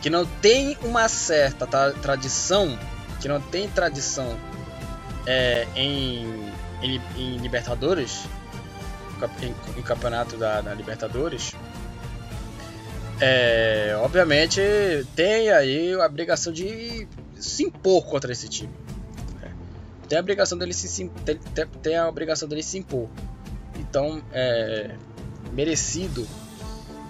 [0.00, 2.78] que não tem uma certa tra tradição,
[3.20, 4.38] que não tem tradição
[5.26, 8.24] é, em, em, em, Libertadores,
[9.42, 11.54] em, em campeonato da, da Libertadores,
[13.26, 14.60] é, obviamente
[15.16, 17.08] tem aí a obrigação de
[17.40, 18.72] se impor contra esse time.
[20.06, 21.40] Tem a obrigação dele se tem,
[21.82, 23.08] tem a obrigação dele se impor.
[23.76, 24.90] Então é
[25.54, 26.28] merecido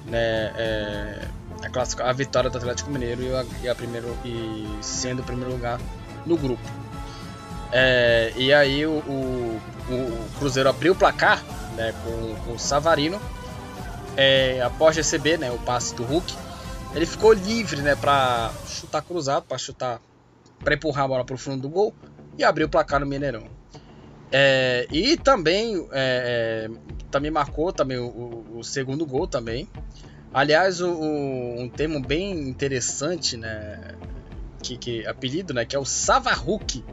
[0.07, 1.29] né, é,
[1.63, 5.51] a, a vitória do Atlético Mineiro e a, e a primeiro e sendo o primeiro
[5.51, 5.81] lugar
[6.25, 6.63] no grupo.
[7.73, 11.43] É, e aí o, o, o, Cruzeiro abriu o placar
[11.75, 13.21] né, com, com o Savarino
[14.17, 16.35] é, após receber né, o passe do Hulk.
[16.95, 20.01] Ele ficou livre né, para chutar cruzado, para chutar,
[20.63, 21.93] para empurrar a bola para o fundo do gol
[22.39, 23.49] e abrir o placar no Mineirão.
[24.31, 29.69] É, e também, é, é também marcou também o, o, segundo gol também.
[30.33, 33.95] Aliás, o, um termo bem interessante, né,
[34.63, 36.85] que, que apelido, né, que é o Savaruk,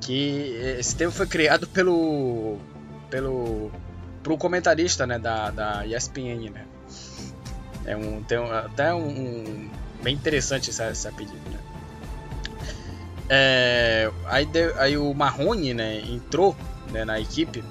[0.00, 2.58] que esse termo foi criado pelo
[3.10, 3.70] pelo
[4.22, 6.64] pro comentarista, né, da, da ESPN, né.
[7.84, 9.70] É um tem até um, um,
[10.02, 11.58] bem interessante esse, apelido, né.
[13.28, 16.56] É, aí, de, aí o Marrone, né, entrou
[16.90, 17.64] né, na equipe.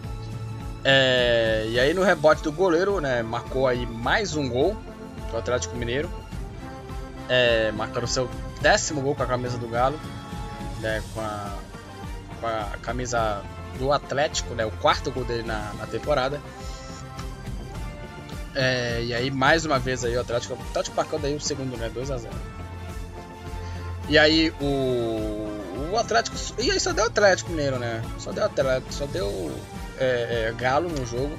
[0.83, 4.75] É, e aí no rebote do goleiro, né, marcou aí mais um gol
[5.29, 6.09] do Atlético Mineiro,
[7.29, 8.29] é, marcando seu
[8.61, 9.99] décimo gol com a camisa do Galo,
[10.79, 11.57] né, com, a,
[12.39, 13.41] com a camisa
[13.77, 16.41] do Atlético, né, o quarto gol dele na, na temporada.
[18.53, 21.77] É, e aí mais uma vez aí o Atlético, o Atlético marcando aí o segundo,
[21.77, 22.33] né, 2 a 0.
[24.09, 25.49] E aí o,
[25.91, 28.03] o Atlético e aí só deu Atlético Mineiro, né?
[28.19, 29.51] Só deu Atlético, só deu
[29.97, 31.31] é, é, Galo no jogo.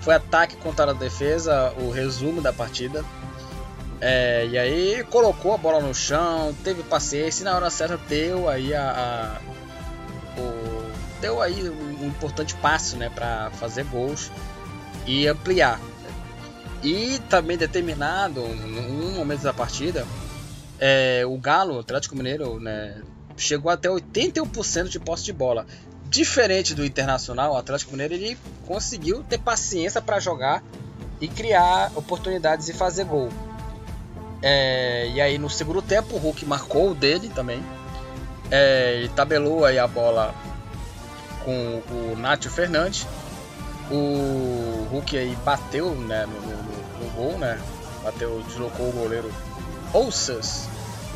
[0.00, 3.04] Foi ataque contra a defesa, o resumo da partida.
[4.00, 8.48] É, e aí colocou a bola no chão, teve paciência e na hora certa deu
[8.48, 10.75] aí a, a o,
[11.20, 14.30] deu aí um importante passo, né, para fazer gols
[15.06, 15.80] e ampliar.
[16.82, 20.06] E também determinado num momento da partida,
[20.78, 23.00] é, o Galo, o Atlético Mineiro, né,
[23.36, 25.66] chegou até 81% de posse de bola.
[26.08, 30.62] Diferente do Internacional, o Atlético Mineiro ele conseguiu ter paciência para jogar
[31.20, 33.28] e criar oportunidades e fazer gol.
[34.42, 37.62] É, e aí no segundo tempo o Hulk marcou o dele também.
[38.50, 40.32] É, ele tabelou aí a bola
[41.46, 43.06] com o Nátio Fernandes.
[43.90, 47.58] O Hulk aí bateu né, no, no, no, gol, né?
[48.02, 49.32] Bateu, deslocou o goleiro
[49.92, 50.68] Ouças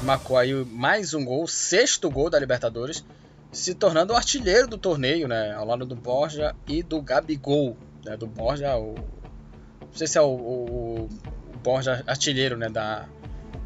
[0.02, 3.04] marcou aí mais um gol, sexto gol da Libertadores,
[3.52, 5.52] se tornando o artilheiro do torneio, né?
[5.54, 8.16] Ao lado do Borja e do Gabigol, né?
[8.16, 11.08] Do Borja, o não sei se é o, o,
[11.54, 12.68] o Borja artilheiro, né?
[12.68, 13.06] Da,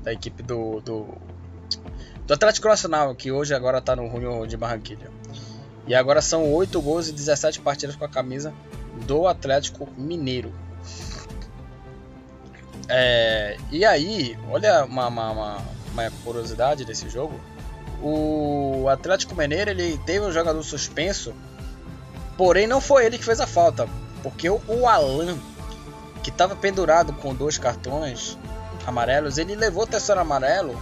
[0.03, 1.07] da equipe do, do,
[2.27, 5.11] do Atlético Nacional, que hoje agora está no Junho de Barranquilha.
[5.87, 8.53] E agora são 8 gols e 17 partidas com a camisa
[9.07, 10.53] do Atlético Mineiro.
[12.89, 15.59] É, e aí, olha uma, uma, uma,
[15.93, 17.39] uma, curiosidade desse jogo.
[18.03, 21.35] O Atlético Mineiro ele teve um jogador suspenso,
[22.37, 23.89] porém não foi ele que fez a falta,
[24.23, 25.39] porque o, Alan,
[26.23, 28.39] que estava pendurado com dois cartões
[28.87, 30.79] amarelos, ele levou o terceiro amarelo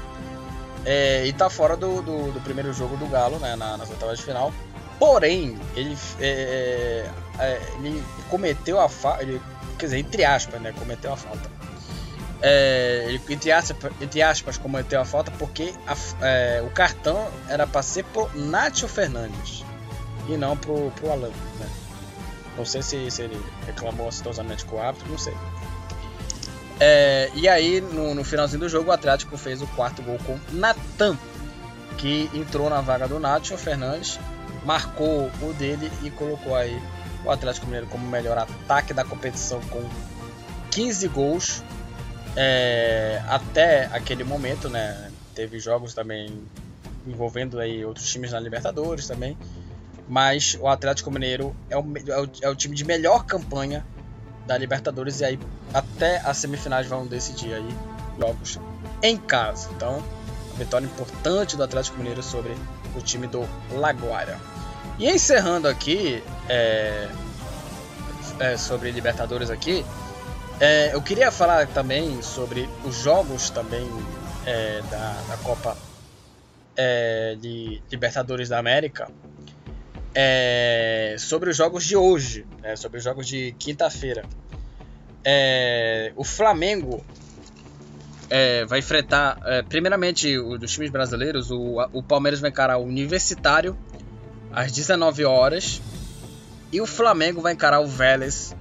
[0.85, 4.19] é, e está fora do, do, do, primeiro jogo do Galo, né, na, nas oitavas
[4.19, 4.53] de final.
[5.03, 9.27] Porém, ele, é, é, é ele cometeu a falta,
[9.77, 11.51] quer dizer, entre aspas, né, cometeu a falta
[12.41, 17.67] é, ele, entre, aspas, entre aspas, cometeu a falta porque a, é, o cartão era
[17.67, 19.65] para ser pro Nacho Fernandes
[20.29, 21.31] e não pro, pro Alan.
[21.59, 21.67] Né?
[22.57, 25.35] Não sei se, se ele reclamou acidosamente com o árbitro, não sei.
[26.79, 30.38] É, e aí, no, no, finalzinho do jogo, o Atlético fez o quarto gol com
[30.53, 31.19] Natan,
[31.97, 34.21] que entrou na vaga do Nacho Fernandes,
[34.65, 36.81] marcou o dele e colocou aí
[37.25, 39.83] o Atlético Mineiro como melhor ataque da competição com
[40.71, 41.63] 15 gols
[42.37, 45.10] é, até aquele momento, né?
[45.35, 46.42] Teve jogos também
[47.06, 49.37] envolvendo aí outros times na Libertadores também.
[50.08, 53.85] Mas o Atlético Mineiro é o, é o, é o time de melhor campanha
[54.46, 55.38] da Libertadores e aí
[55.73, 57.69] até as semifinais vão decidir aí
[58.19, 58.58] jogos
[59.02, 59.69] em casa.
[59.77, 60.02] Então,
[60.56, 62.52] vitória importante do Atlético Mineiro sobre
[62.96, 64.38] o time do Laguaira.
[64.99, 67.09] E encerrando aqui é,
[68.38, 69.85] é, sobre Libertadores aqui,
[70.61, 73.88] é, eu queria falar também sobre os jogos também
[74.47, 75.77] é, da, da, Copa
[76.77, 79.11] é, de Libertadores da América.
[80.15, 84.25] É, sobre os jogos de hoje, né, sobre os jogos de quinta-feira.
[85.25, 87.05] É, o Flamengo
[88.29, 89.38] é, vai enfrentar,
[89.69, 91.51] primeiramente, o, dos times brasileiros.
[91.51, 93.77] O, o Palmeiras vai encarar o Universitário
[94.53, 95.81] às 19 horas.
[96.71, 98.55] E o Flamengo vai encarar o Vélez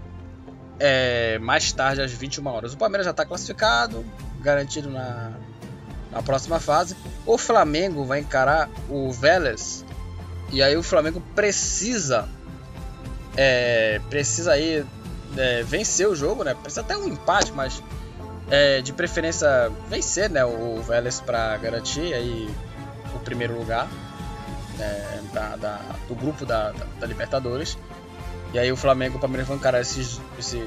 [0.79, 2.73] é, mais tarde às 21 horas.
[2.73, 4.05] O Palmeiras já está classificado,
[4.39, 5.31] garantido na,
[6.11, 6.95] na próxima fase.
[7.25, 9.85] O Flamengo vai encarar o Vélez
[10.51, 12.27] e aí o Flamengo precisa
[13.37, 14.85] é, precisa aí
[15.37, 16.53] é, vencer o jogo, né?
[16.53, 17.81] Precisa até um empate, mas
[18.49, 20.43] é, de preferência vencer, né?
[20.43, 22.53] O Vélez para garantir aí
[23.15, 23.87] o primeiro lugar
[24.81, 27.77] né, da, da, do grupo da, da, Libertadores.
[28.53, 30.61] E aí o Flamengo e o Palmeiras vão encarar esses, esse,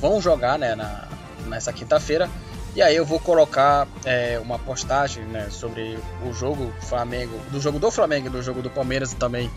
[0.00, 0.74] vão jogar, né?
[0.74, 1.06] Na,
[1.46, 2.28] nessa quinta-feira.
[2.74, 7.78] E aí eu vou colocar é, uma postagem né, sobre o jogo Flamengo, do jogo
[7.78, 9.48] do Flamengo e do jogo do Palmeiras também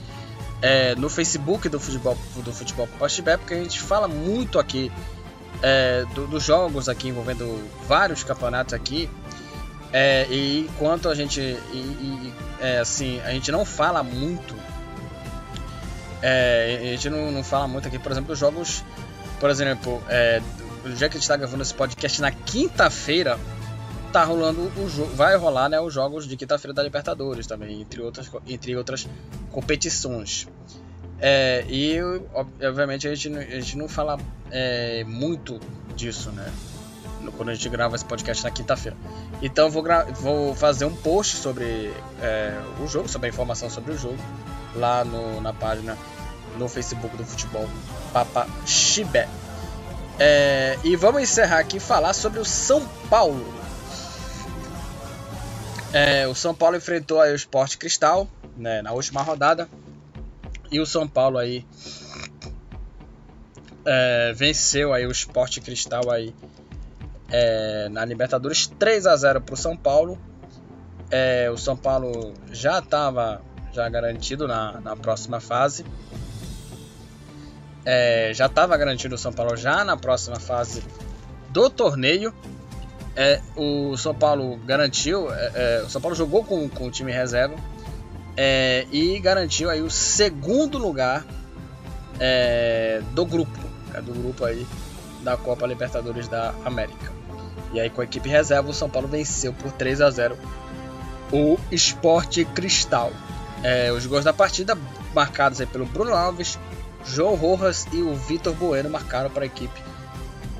[0.61, 4.91] é, no Facebook do futebol do futebol Pastibé, porque a gente fala muito aqui
[5.61, 9.09] é, do, dos jogos aqui envolvendo vários campeonatos aqui.
[9.93, 14.53] É, e enquanto a gente e, e, é, assim a gente não fala muito
[16.21, 18.83] é, a gente não, não, fala muito aqui por exemplo jogos
[19.39, 20.41] por exemplo é,
[20.95, 23.39] já que a gente está gravando esse podcast na quinta-feira,
[24.11, 28.01] tá rolando o jogo, vai rolar, né, os jogos de quinta-feira da Libertadores também, entre
[28.01, 29.07] outras, entre outras
[29.51, 30.47] competições.
[31.19, 31.97] É, e
[32.61, 34.19] obviamente a gente, a gente não fala
[34.51, 35.59] é, muito
[35.95, 36.51] disso, né?
[37.35, 38.97] Quando a gente grava esse podcast na quinta-feira.
[39.41, 39.83] Então vou,
[40.19, 44.17] vou fazer um post sobre é, o jogo, sobre a informação sobre o jogo,
[44.75, 45.97] lá no, na página
[46.57, 47.67] no Facebook do futebol
[48.13, 49.27] Papa Chibé.
[50.19, 53.45] É, e vamos encerrar aqui falar sobre o São Paulo.
[55.93, 59.69] É, o São Paulo enfrentou aí o Sport Cristal né, na última rodada.
[60.71, 61.65] E o São Paulo aí
[63.85, 66.33] é, venceu aí o Sport Cristal aí
[67.31, 70.17] é, na Libertadores 3 a 0 para o São Paulo.
[71.09, 73.41] É, o São Paulo já estava
[73.73, 75.85] já garantido na, na próxima fase
[77.89, 80.83] é, já estava garantido o São Paulo já na próxima fase
[81.51, 82.33] do torneio.
[83.15, 87.13] É, o São Paulo garantiu, é, é o São Paulo jogou com, com o time
[87.13, 87.55] reserva
[88.35, 91.25] é, e garantiu aí o segundo lugar
[92.19, 93.57] é, do grupo,
[94.03, 94.67] do grupo aí
[95.23, 97.16] da Copa Libertadores da América.
[97.73, 100.37] E aí com a equipe reserva o São Paulo venceu por 3 a 0
[101.31, 103.11] o Esporte Cristal.
[103.95, 104.77] os gols da partida
[105.13, 106.57] marcados pelo Bruno Alves,
[107.05, 109.81] João Rojas e o Vitor Bueno marcaram para a equipe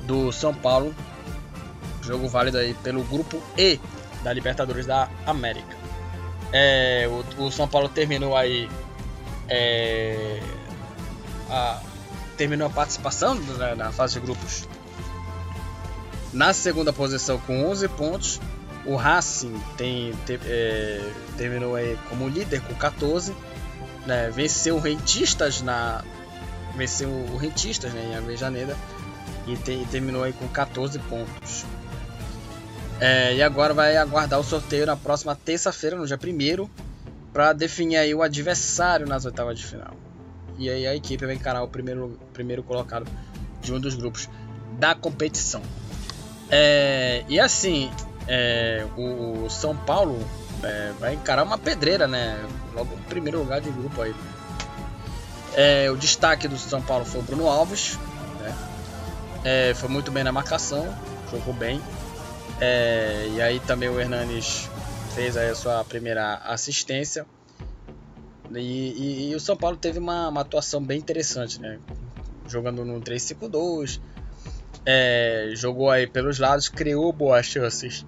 [0.04, 0.94] do São Paulo.
[2.02, 3.78] Jogo válido aí pelo grupo E
[4.22, 5.76] da Libertadores da América.
[6.52, 8.68] É, o, o, São Paulo terminou aí
[9.48, 10.40] é,
[11.50, 11.80] a,
[12.36, 14.66] terminou a participação na, na, fase de grupos
[16.32, 18.40] na segunda posição com 11 pontos.
[18.84, 23.34] O Racing tem, te, é, terminou aí como líder com 14.
[24.06, 26.02] Né, venceu o Rentistas na,
[26.74, 28.74] venceu o Rentistas né, em Avejaneda
[29.46, 31.66] e, te, e terminou aí com 14 pontos.
[33.00, 36.68] É, e agora vai aguardar o sorteio na próxima terça-feira, no dia 1
[37.32, 39.94] para definir aí o adversário nas oitavas de final.
[40.58, 43.06] E aí a equipe vai encarar o primeiro, primeiro colocado
[43.60, 44.28] de um dos grupos
[44.78, 45.62] da competição.
[46.50, 47.90] É, e assim,
[48.26, 50.18] é, o São Paulo
[50.62, 52.44] é, vai encarar uma pedreira, né?
[52.74, 54.14] Logo primeiro lugar de grupo aí.
[55.54, 57.98] É, o destaque do São Paulo foi o Bruno Alves.
[58.40, 58.56] Né?
[59.44, 60.94] É, foi muito bem na marcação,
[61.30, 61.80] jogou bem.
[62.60, 64.68] É, e aí também o Hernanes
[65.14, 67.26] fez a sua primeira assistência.
[68.54, 71.78] E, e, e o São Paulo teve uma, uma, atuação bem interessante, né?
[72.46, 74.00] Jogando no 3-5-2.
[74.86, 78.06] É, jogou aí pelos lados, criou boas chances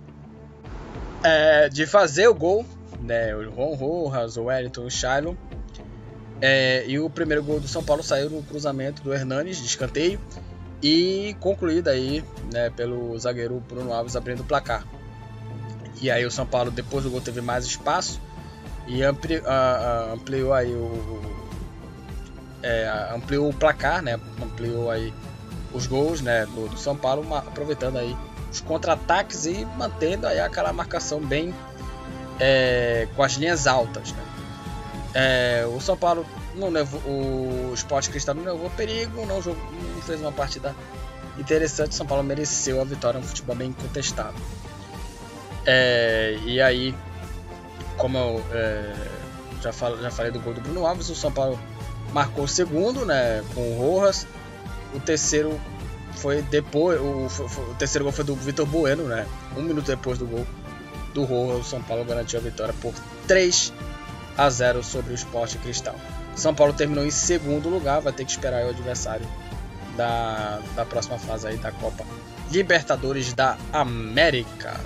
[1.22, 2.64] é, de fazer o gol.
[3.00, 3.34] Né?
[3.34, 5.36] O Ron Rojas, o Wellington, o Shiloh
[6.40, 10.18] é, e o primeiro gol do São Paulo saiu no cruzamento do Hernanes, de escanteio,
[10.82, 14.86] e concluído aí né, pelo zagueiro Bruno Alves abrindo o placar.
[16.00, 18.20] E aí o São Paulo, depois do gol, teve mais espaço
[18.86, 19.42] e ampli,
[20.14, 21.20] ampliou aí o,
[22.62, 24.18] é, ampliou o placar, né?
[24.42, 25.12] Ampliou aí
[25.72, 28.16] os gols, né, do, do São Paulo, aproveitando aí
[28.50, 31.54] os contra-ataques e mantendo aí aquela marcação bem
[32.38, 34.24] é, com as linhas altas, né?
[35.12, 40.02] É, o São Paulo não levou, o Sport Cristal não levou perigo, não, jogou, não
[40.02, 40.74] fez uma partida
[41.38, 41.92] interessante.
[41.92, 44.36] O São Paulo mereceu a vitória, um futebol bem contestado.
[45.66, 46.94] É, e aí,
[47.96, 48.94] como eu é,
[49.60, 51.58] já, falo, já falei do gol do Bruno Alves, o São Paulo
[52.12, 54.26] marcou o segundo, né, com o Rojas.
[54.94, 55.60] O terceiro
[56.16, 57.26] foi depois, o,
[57.70, 59.26] o terceiro gol foi do Vitor Bueno, né?
[59.56, 60.46] Um minuto depois do gol
[61.14, 62.92] do Rojas, o São Paulo garantiu a vitória por
[63.26, 63.72] 3
[64.36, 65.96] a 0 sobre o Sport Cristal.
[66.36, 69.26] São Paulo terminou em segundo lugar, vai ter que esperar o adversário
[69.96, 72.04] da, da próxima fase aí da Copa
[72.50, 74.80] Libertadores da América.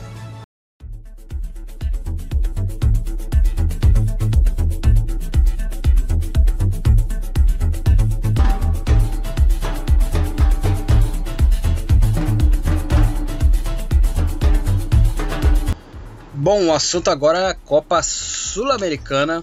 [16.44, 19.42] Bom, o assunto agora é a Copa Sul-Americana.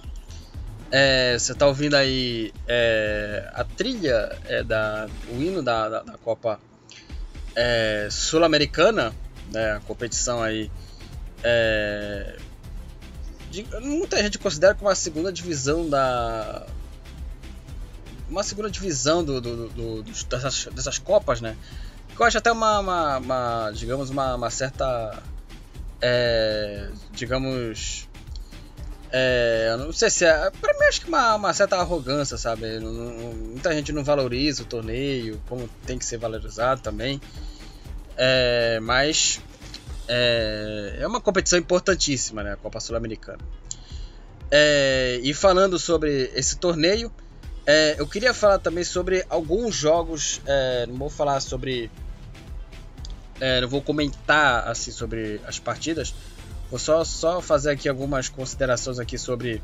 [0.88, 6.12] É, você está ouvindo aí é, a trilha é, da o hino da, da, da
[6.18, 6.60] Copa
[7.56, 9.12] é, Sul-Americana,
[9.52, 10.70] né, a competição aí
[11.42, 12.36] é,
[13.50, 16.64] de, muita gente considera como a segunda divisão da
[18.30, 21.56] uma segunda divisão do, do, do, do dessas, dessas copas, né?
[22.14, 25.20] Que eu acho até uma, uma, uma digamos uma, uma certa
[26.02, 28.08] é, digamos.
[29.12, 30.50] É, não sei se é.
[30.50, 32.80] Pra mim, acho que uma, uma certa arrogância, sabe?
[32.80, 37.20] Não, não, muita gente não valoriza o torneio, como tem que ser valorizado também.
[38.16, 39.40] É, mas.
[40.08, 42.54] É, é uma competição importantíssima, né?
[42.54, 43.38] A Copa Sul-Americana.
[44.50, 47.10] É, e falando sobre esse torneio,
[47.64, 50.40] é, eu queria falar também sobre alguns jogos.
[50.44, 51.90] É, não vou falar sobre
[53.40, 56.14] é, não vou comentar assim sobre as partidas.
[56.70, 59.62] Vou só, só fazer aqui algumas considerações aqui sobre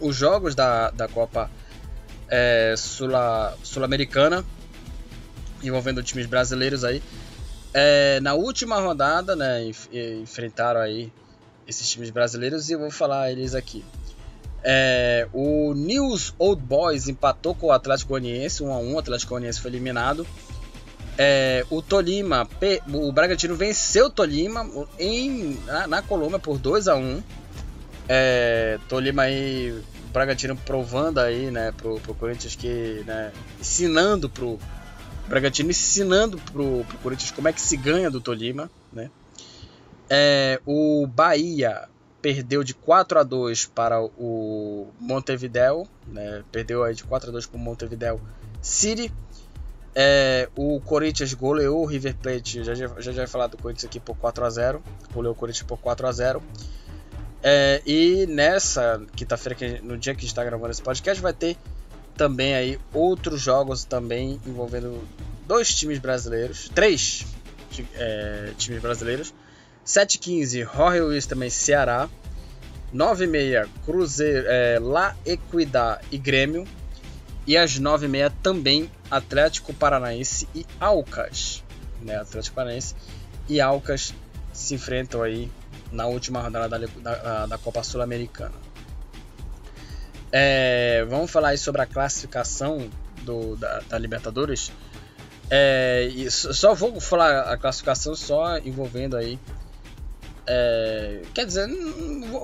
[0.00, 1.50] os jogos da, da Copa
[2.28, 4.44] é, Sul-Americana
[5.62, 7.02] envolvendo times brasileiros aí.
[7.72, 9.70] É, na última rodada, né,
[10.22, 11.12] enfrentaram aí
[11.66, 13.84] esses times brasileiros e eu vou falar eles aqui.
[14.62, 18.94] É, o News Old Boys empatou com o Atlético Goianiense 1 a 1.
[18.94, 20.26] O Atlético Goianiense foi eliminado.
[21.22, 22.48] É, o Tolima,
[22.94, 24.66] o Bragantino venceu o Tolima
[24.98, 27.22] em, na, na Colômbia por 2 a 1
[28.08, 34.58] é, Tolima aí, o Bragantino provando aí, né, pro, pro Corinthians que, né, ensinando pro
[35.28, 39.10] Bragantino ensinando pro, pro Corinthians como é que se ganha do Tolima, né.
[40.08, 41.86] É, o Bahia
[42.22, 47.44] perdeu de 4 a 2 para o Montevideo, né, perdeu aí de 4 a 2
[47.44, 48.18] para o Montevideo
[48.62, 49.12] City.
[49.94, 54.16] É, o Corinthians goleou o River Plate, já já, já falar do Corinthians aqui por
[54.16, 54.82] 4 a 0
[55.12, 56.42] goleou o Corinthians por 4 a 0
[57.42, 61.56] é, E nessa quinta-feira, no dia que a gente está gravando esse podcast, vai ter
[62.16, 65.02] também aí outros jogos também envolvendo
[65.46, 67.26] dois times brasileiros, três
[67.94, 69.34] é, times brasileiros.
[69.86, 72.08] 7h15, Jorge Luiz também Ceará.
[72.94, 76.66] 9h30, Cruzeiro, é, La Equidad e Grêmio.
[77.50, 81.64] E às 9h30 também Atlético Paranaense e Alcas.
[82.00, 82.14] Né?
[82.14, 82.94] Atlético Paranaense
[83.48, 84.14] e Alcas
[84.52, 85.50] se enfrentam aí
[85.90, 88.54] na última rodada da, da, da Copa Sul-Americana.
[90.30, 92.88] É, vamos falar aí sobre a classificação
[93.22, 94.70] do, da, da Libertadores.
[95.50, 99.40] É, só vou falar a classificação só envolvendo aí.
[100.46, 101.66] É, quer dizer,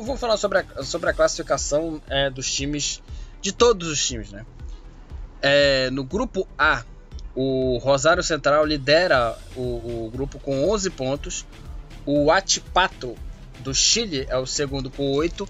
[0.02, 3.00] vou falar sobre a, sobre a classificação é, dos times,
[3.40, 4.44] de todos os times, né?
[5.42, 6.84] É, no grupo A,
[7.34, 11.46] o Rosário Central lidera o, o, grupo com 11 pontos.
[12.04, 13.14] O Atipato
[13.60, 15.46] do Chile é o segundo com 8.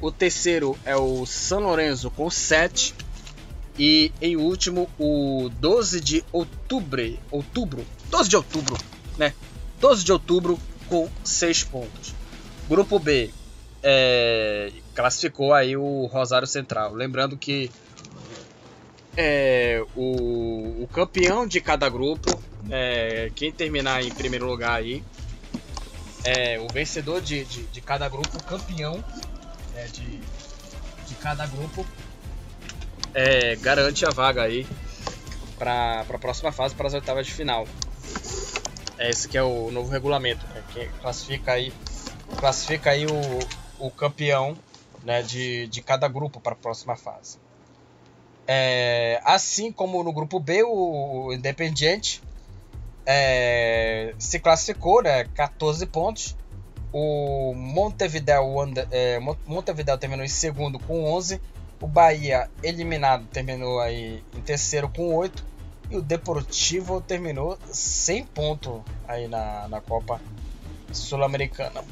[0.00, 2.94] O terceiro é o São Lourenço com 7.
[3.78, 8.76] E em último, o 12 de outubro, outubro, 12 de outubro,
[9.18, 9.34] né?
[9.80, 10.58] 12 de outubro
[10.88, 12.14] com 6 pontos.
[12.68, 13.30] Grupo B
[13.82, 16.94] é, classificou aí o Rosário Central.
[16.94, 17.70] Lembrando que
[19.16, 22.30] é, o, o, campeão de cada grupo,
[22.70, 25.04] é, quem terminar em primeiro lugar aí,
[26.24, 29.04] é, o vencedor de, de, de cada grupo, o campeão
[29.76, 30.20] é, de,
[31.06, 31.86] de cada grupo,
[33.12, 34.66] é, garante a vaga aí
[35.58, 37.66] para a próxima fase, para as oitavas de final.
[38.98, 41.72] É esse que é o novo regulamento, né, que classifica aí,
[42.38, 44.56] classifica aí o, o campeão
[45.02, 47.43] né, de, de cada grupo para a próxima fase.
[48.46, 52.22] É, assim como no grupo B, o Independiente
[53.06, 56.36] é, se classificou, né, 14 pontos.
[56.92, 58.44] O Montevideo,
[58.90, 61.40] é, Montevideo terminou em segundo com 11.
[61.80, 65.44] O Bahia, eliminado, terminou aí em terceiro com 8.
[65.90, 70.20] E o Deportivo terminou sem ponto aí na, na Copa
[70.92, 71.84] Sul-Americana.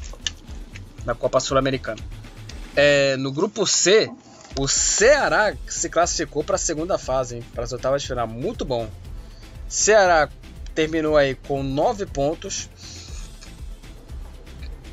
[1.05, 2.01] Na Copa Sul-Americana.
[2.75, 4.11] É, no grupo C,
[4.59, 8.27] o Ceará se classificou para a segunda fase, para as oitavas de final.
[8.27, 8.89] Muito bom.
[9.69, 10.29] Ceará
[10.75, 12.69] terminou aí com 9 pontos.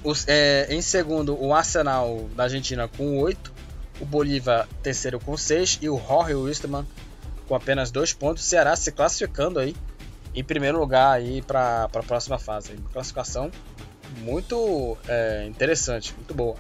[0.03, 3.53] Os, é, em segundo, o Arsenal da Argentina com 8.
[3.99, 5.79] O Bolívar terceiro com 6.
[5.81, 6.87] E o Jorge Wisterman
[7.47, 8.45] com apenas dois pontos.
[8.45, 9.75] Ceará se classificando aí
[10.33, 12.77] em primeiro lugar aí para a próxima fase.
[12.93, 13.51] Classificação
[14.19, 16.55] muito é, interessante, muito boa.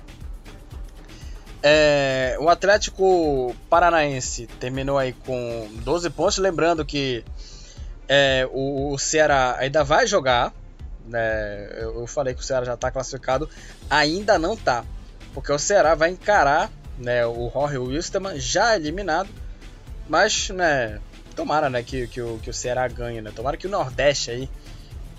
[1.61, 6.37] É, o Atlético Paranaense terminou aí com 12 pontos.
[6.37, 7.23] Lembrando que
[8.07, 10.53] é, o, o, Ceará ainda vai jogar.
[11.05, 11.67] Né?
[11.81, 13.49] Eu, eu, falei que o Ceará já está classificado.
[13.89, 14.85] Ainda não está.
[15.33, 19.29] Porque o Ceará vai encarar né, o Jorge Wilstermann já eliminado.
[20.07, 20.99] Mas, né,
[21.35, 23.21] tomara né, que, que, o, que o Ceará ganhe.
[23.21, 23.31] Né?
[23.35, 24.49] Tomara que o Nordeste aí.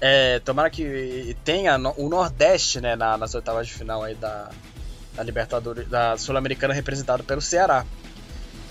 [0.00, 4.48] É, tomara que tenha o Nordeste né, na, nas oitavas de final aí da,
[5.20, 7.84] da Libertadores, da Sul-Americana representado pelo Ceará.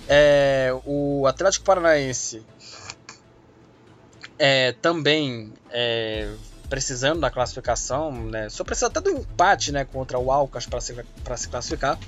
[0.08, 2.44] É, o Atlético Paranaense
[4.40, 6.28] é, também é,
[6.68, 10.96] precisando da classificação, né, só precisa até do empate né, contra o Alcas para se,
[11.38, 12.00] se classificar.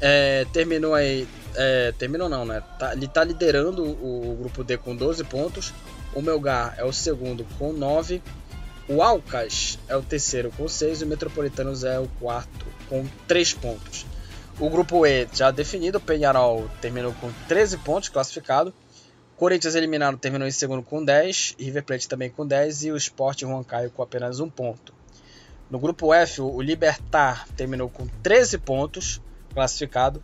[0.00, 1.26] É, terminou aí.
[1.54, 2.62] É, terminou não, né?
[2.78, 5.72] Tá, ele está liderando o, o, grupo D com 12 pontos.
[6.12, 8.20] O Melgar é o segundo com 9.
[8.88, 13.54] O Alcas é o terceiro com 6 e o Metropolitanos é o quarto com 3
[13.54, 14.06] pontos.
[14.58, 18.72] O grupo E já definido, o Penharol terminou com 13 pontos classificado.
[19.36, 23.42] Corinthians eliminado terminou em segundo com 10, River Plate também com 10 e o Sport
[23.66, 24.94] Caio com apenas um ponto.
[25.68, 29.20] No grupo F, o Libertar terminou com 13 pontos
[29.52, 30.22] classificado.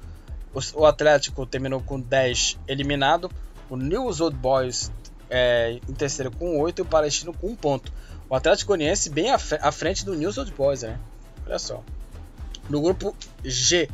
[0.75, 3.31] O Atlético terminou com 10 eliminado.
[3.69, 4.93] O News Old Boys
[5.29, 7.93] é, em terceiro com 8 e o Palestino com 1 ponto.
[8.29, 10.99] O Atlético Goianiense bem à frente do News Old Boys, né?
[11.47, 11.83] Olha só.
[12.71, 13.89] No grupo G,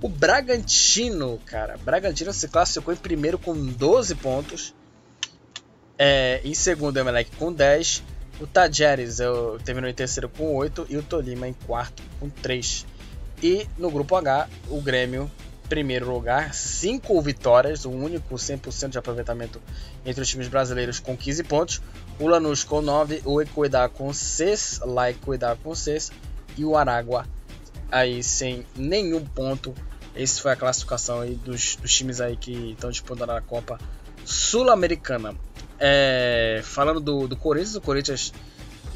[0.00, 1.76] o Bragantino, cara.
[1.76, 4.74] Bragantino se classificou em primeiro com 12 pontos.
[5.98, 8.02] É, em segundo, o Emelec com 10.
[8.40, 10.86] O Tajeres eu, terminou em terceiro com 8.
[10.88, 12.86] E o Tolima em quarto com 3.
[13.42, 15.30] E no grupo H, o Grêmio,
[15.68, 19.60] primeiro lugar, 5 vitórias, o único 100% de aproveitamento
[20.06, 21.82] entre os times brasileiros com 15 pontos.
[22.18, 26.10] O Lanús com 9, o Ecuador com 6, La Ecuador com 6
[26.56, 27.26] e o Aragua
[27.92, 29.74] aí sem nenhum ponto.
[30.16, 33.78] Esse foi a classificação aí dos, dos times aí que estão disputando a Copa
[34.24, 35.36] Sul-Americana.
[35.78, 38.32] É, falando do, do Corinthians, o Corinthians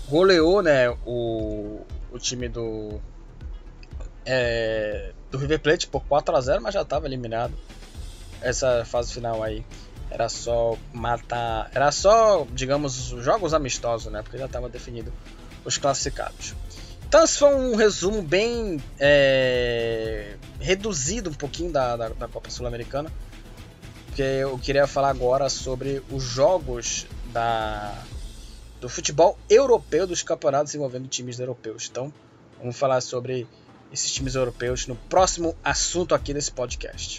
[0.09, 1.81] goleou né, o,
[2.13, 3.01] o time do,
[4.25, 7.55] é, do River Plate por 4 a 0 mas já estava eliminado.
[8.41, 9.65] Essa fase final aí
[10.11, 14.23] era só matar, era só, digamos, jogos amistosos, né?
[14.23, 15.13] Porque já estava definido
[15.65, 16.55] os classificados.
[17.17, 23.11] Então esse foi um resumo bem é, reduzido um pouquinho da, da, da Copa Sul-Americana.
[24.05, 28.05] Porque eu queria falar agora sobre os jogos da,
[28.83, 31.89] do futebol europeu, dos campeonatos envolvendo times europeus.
[31.91, 32.13] Então
[32.59, 33.47] vamos falar sobre
[33.91, 37.17] esses times europeus no próximo assunto aqui desse podcast.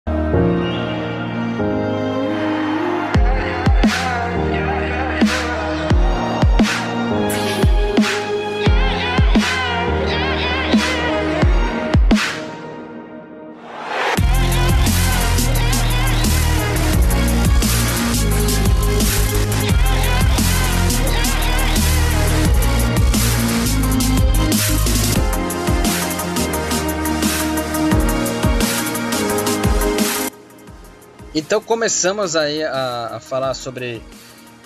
[31.47, 34.03] Então começamos aí a, a falar sobre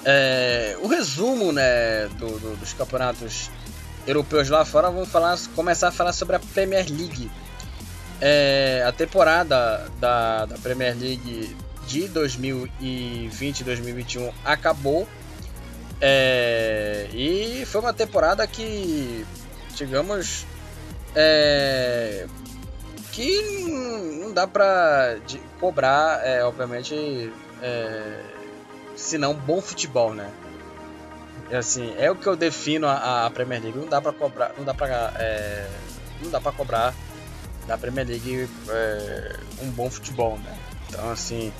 [0.03, 3.51] é, o resumo né, do, do, dos campeonatos
[4.07, 4.89] europeus lá fora.
[4.89, 7.29] Vamos falar, começar a falar sobre a Premier League.
[8.19, 11.55] É, a temporada da, da Premier League
[11.85, 15.07] de 2020-2021 acabou
[16.01, 19.23] é, e foi uma temporada que,
[19.75, 20.47] digamos,
[21.15, 22.25] é,
[23.11, 25.17] que não dá pra
[25.59, 27.31] cobrar, é, obviamente,
[27.61, 28.19] é,
[28.95, 30.29] se não bom futebol, né?
[31.49, 33.77] É assim, é o que eu defino a, a Premier League.
[33.77, 35.67] Não dá para cobrar, não dá para, é,
[36.21, 36.93] não dá para cobrar
[37.67, 40.57] da Premier League é, um bom futebol, né?
[40.87, 41.51] Então, assim,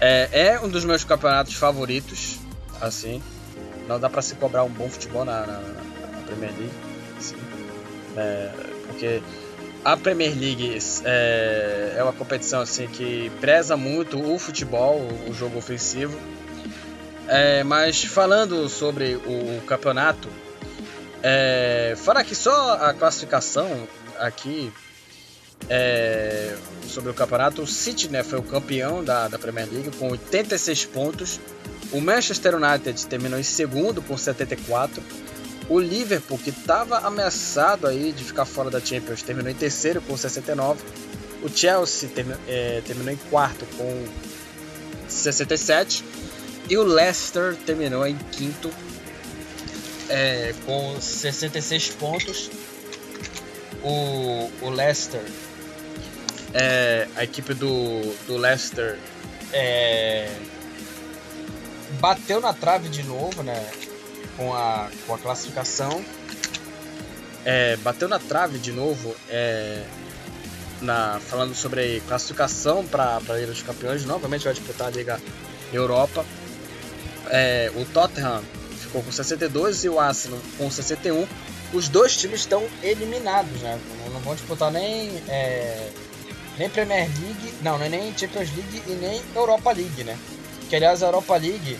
[0.00, 2.38] é, é, um dos meus campeonatos favoritos,
[2.80, 3.20] assim.
[3.88, 6.72] Não dá para se cobrar um bom futebol na, na, na Premier League,
[7.18, 7.36] assim,
[8.86, 9.20] porque
[9.84, 15.58] a Premier League é, é, uma competição assim que preza muito o futebol, o jogo
[15.58, 16.18] ofensivo.
[17.28, 20.28] É, mas falando sobre o, campeonato,
[21.22, 23.86] é, falar que só a classificação
[24.18, 24.72] aqui
[25.68, 26.56] é,
[26.88, 30.86] sobre o campeonato, o City né, foi o campeão da, da Premier League com 86
[30.86, 31.40] pontos.
[31.92, 35.02] O Manchester United terminou em segundo com 74
[35.68, 40.16] o Liverpool, que estava ameaçado aí de ficar fora da Champions, terminou em terceiro com
[40.16, 40.82] 69.
[41.42, 42.10] O Chelsea
[42.46, 44.06] é, terminou em quarto com
[45.08, 46.04] 67.
[46.68, 48.70] E o Leicester terminou em quinto
[50.08, 52.50] é, com 66 pontos.
[53.82, 55.22] O, o Leicester,
[56.54, 58.98] é, a equipe do, do Leicester
[59.52, 60.30] é,
[62.00, 63.62] bateu na trave de novo, né?
[64.36, 66.04] Com a, com a classificação.
[67.44, 69.84] É, bateu na trave de novo, é,
[70.80, 74.04] na, falando sobre classificação para a Liga dos Campeões.
[74.04, 75.20] Novamente vai disputar a Liga
[75.72, 76.24] Europa.
[77.30, 78.42] É, o Tottenham
[78.80, 81.26] ficou com 62 e o Arsenal com 61.
[81.72, 83.78] Os dois times estão eliminados, né?
[84.12, 85.90] Não vão disputar nem, é,
[86.56, 90.16] nem Premier League, não, nem Champions League e nem Europa League, né?
[90.70, 91.78] Que aliás a Europa League,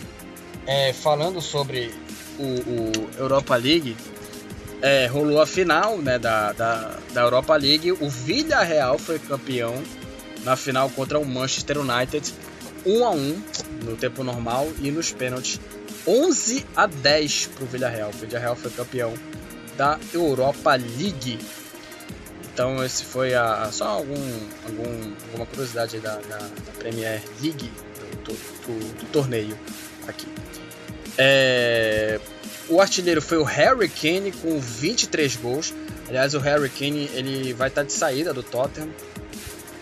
[0.66, 1.94] é, falando sobre
[2.38, 3.96] o, o Europa League,
[4.82, 7.92] é, rolou a final né, da, da, da Europa League.
[7.92, 9.82] O Villarreal foi campeão
[10.44, 12.34] na final contra o Manchester United,
[12.84, 13.42] 1 a 1
[13.84, 15.58] no tempo normal e nos pênaltis
[16.06, 18.10] 11 a 10 para o Villarreal.
[18.10, 19.14] O Villarreal foi campeão
[19.76, 21.38] da Europa League.
[22.52, 24.14] Então esse foi a, só algum,
[24.66, 29.58] algum, alguma curiosidade da, da, da Premier League do, do, do, do torneio
[30.06, 30.26] aqui.
[31.16, 32.20] É,
[32.68, 35.74] o artilheiro foi o Harry Kane com 23 gols.
[36.08, 38.90] Aliás, o Harry Kane ele vai estar de saída do Tottenham.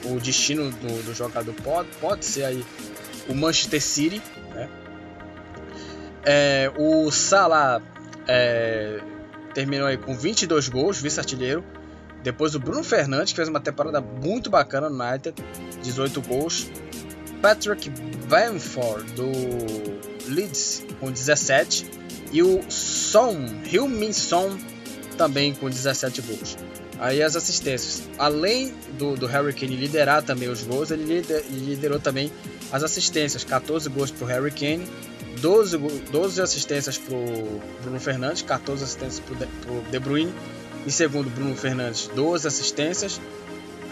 [0.04, 2.64] O destino do, do jogador pode, pode ser aí
[3.28, 4.22] o Manchester City.
[4.54, 4.68] Né?
[6.24, 7.80] É, o Salah
[8.26, 9.00] é,
[9.54, 11.64] terminou aí com 22 gols, vice-artilheiro.
[12.22, 15.34] Depois o Bruno Fernandes, que fez uma temporada muito bacana no United,
[15.82, 16.70] 18 gols.
[17.42, 17.90] Patrick
[18.28, 19.30] Bamford, do
[20.28, 21.84] Leeds, com 17
[22.32, 23.36] e o Son,
[23.70, 24.56] Heung-min Son,
[25.18, 26.56] também com 17 gols.
[26.98, 28.04] Aí as assistências.
[28.16, 32.30] Além do, do Harry Kane liderar também os gols, ele lider, liderou também
[32.70, 33.42] as assistências.
[33.42, 34.86] 14 gols para o Harry Kane,
[35.40, 35.76] 12,
[36.12, 40.32] 12 assistências para o Bruno Fernandes, 14 assistências para o De Bruyne.
[40.86, 43.20] Em segundo, Bruno Fernandes, 12 assistências.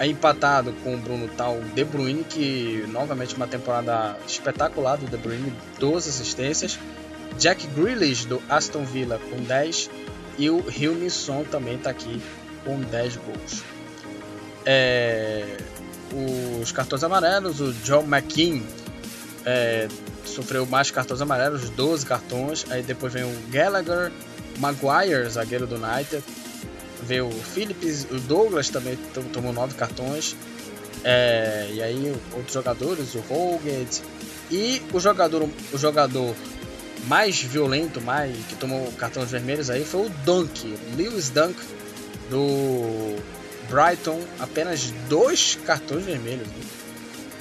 [0.01, 5.19] Aí empatado com o Bruno tal De Bruyne, que novamente uma temporada espetacular do De
[5.19, 6.79] Bruyne, 12 assistências.
[7.39, 9.91] Jack Grealish do Aston Villa com 10
[10.39, 12.19] e o Hilmisson também está aqui
[12.65, 13.63] com 10 gols.
[14.65, 15.59] É,
[16.63, 18.63] os cartões amarelos, o John McKean
[19.45, 19.87] é,
[20.25, 22.65] sofreu mais cartões amarelos, 12 cartões.
[22.71, 24.11] Aí depois vem o Gallagher,
[24.59, 26.25] Maguire, zagueiro do United.
[27.19, 28.97] O Phillips, o Douglas também
[29.33, 30.37] tomou 9 cartões.
[31.03, 34.03] É, e aí outros jogadores, o Holgate.
[34.51, 36.35] E o jogador, o jogador
[37.07, 41.57] mais violento, mais que tomou cartões vermelhos aí foi o Dunk, Lewis Dunk
[42.29, 43.17] do
[43.69, 46.55] Brighton, apenas dois cartões vermelhos, né?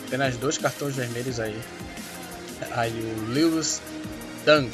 [0.07, 1.59] apenas dois cartões vermelhos aí.
[2.72, 3.82] Aí o Lewis
[4.45, 4.72] Dunk.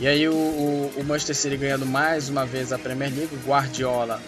[0.00, 3.48] E aí o, o, o Manchester City ganhando mais uma vez a Premier League, o
[3.48, 4.20] Guardiola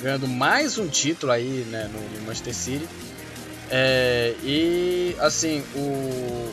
[0.00, 2.88] ganhando mais um título aí né, no, no Manchester City.
[3.70, 6.50] É, e assim, o,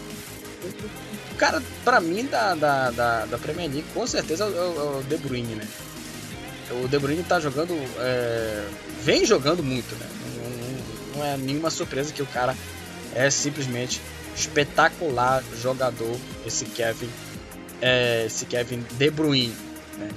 [1.37, 5.03] Cara, pra mim, da, da, da, da Premier League, com certeza é o, é o
[5.03, 5.67] De Bruyne, né?
[6.83, 7.73] O De Bruyne tá jogando.
[7.99, 8.67] É,
[9.03, 10.07] vem jogando muito, né?
[10.37, 12.55] Não, não, é nenhuma surpresa que o cara
[13.13, 14.01] é simplesmente
[14.35, 17.09] espetacular jogador, esse Kevin.
[17.81, 19.55] É, esse Kevin De Bruyne,
[19.97, 20.09] né?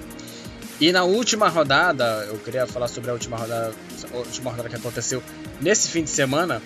[0.81, 3.75] E na última rodada, eu queria falar sobre a última rodada,
[4.13, 5.23] a última rodada que aconteceu
[5.61, 6.63] nesse fim de semana.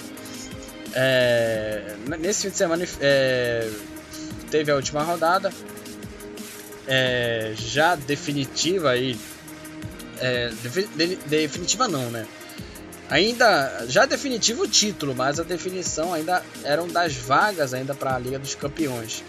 [0.94, 3.70] É, nesse fim de semana é,
[4.50, 5.50] teve a última rodada,
[6.86, 9.18] é, já definitiva aí,
[10.20, 12.26] é, de, de, definitiva não, né?
[13.08, 18.18] Ainda já definitivo o título, mas a definição ainda eram das vagas ainda para a
[18.18, 19.24] Liga dos Campeões.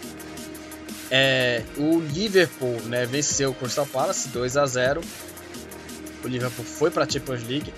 [1.10, 5.00] É, o Liverpool né, venceu o Crystal Palace 2 a 0.
[6.24, 7.72] O Liverpool foi para a Champions League.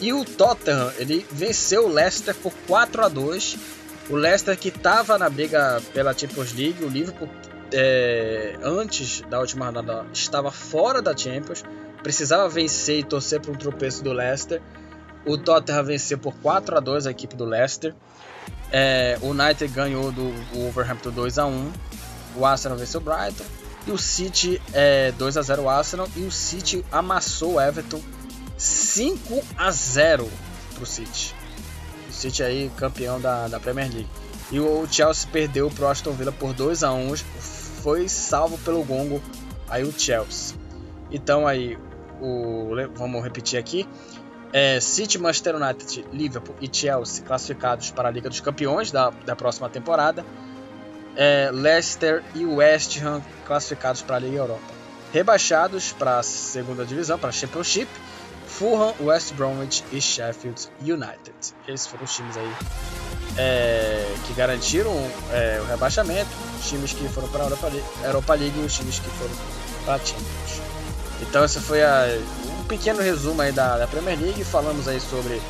[0.00, 3.58] E o Tottenham ele venceu o Leicester por 4 a 2
[4.08, 7.28] o Leicester que estava na briga pela Champions League, o Liverpool
[7.72, 11.64] é, antes da última rodada estava fora da Champions,
[12.02, 14.62] precisava vencer e torcer para um tropeço do Leicester.
[15.24, 17.94] O Tottenham venceu por 4 a 2 a equipe do Leicester.
[18.70, 21.72] É, o United ganhou do Wolverhampton 2 a 1.
[22.36, 23.44] O Arsenal venceu o Brighton.
[23.86, 28.00] E o City é 2 a 0 o Arsenal e o City amassou o Everton
[28.56, 30.28] 5 a 0
[30.74, 31.34] para o City.
[32.10, 34.08] City aí campeão da, da Premier League.
[34.50, 37.16] E o Chelsea perdeu pro Aston Villa por 2 a 1
[37.82, 39.22] foi salvo pelo gongo
[39.68, 40.56] aí o Chelsea.
[41.10, 41.78] Então aí
[42.20, 43.86] o vamos repetir aqui.
[44.52, 49.36] É, City, Manchester United, Liverpool e Chelsea classificados para a Liga dos Campeões da, da
[49.36, 50.24] próxima temporada.
[51.16, 54.76] É, Leicester e West Ham classificados para a Liga Europa.
[55.12, 57.88] Rebaixados para a segunda divisão, para a Championship,
[58.46, 61.34] Fulham, West Bromwich e Sheffield United.
[61.66, 62.52] Esses foram os times aí
[63.38, 64.92] é, que garantiram
[65.32, 67.70] é, o rebaixamento, os times que foram para a Europa,
[68.04, 69.34] Europa League e os times que foram
[69.84, 70.60] para a Champions.
[71.22, 72.06] Então esse foi a,
[72.60, 74.44] um pequeno resumo aí da, da Premier League.
[74.44, 75.40] Falamos aí sobre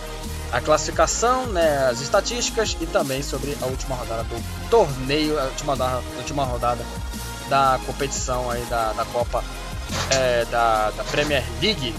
[0.52, 5.74] a classificação, né, as estatísticas e também sobre a última rodada do torneio, a última,
[6.16, 6.84] última rodada
[7.48, 9.42] da competição aí da, da Copa
[10.10, 11.94] é, da, da Premier League.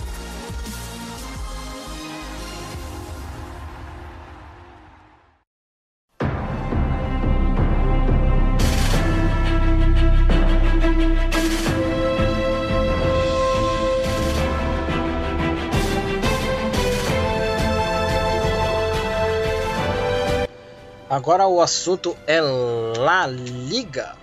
[21.10, 24.14] Agora o assunto é La Liga,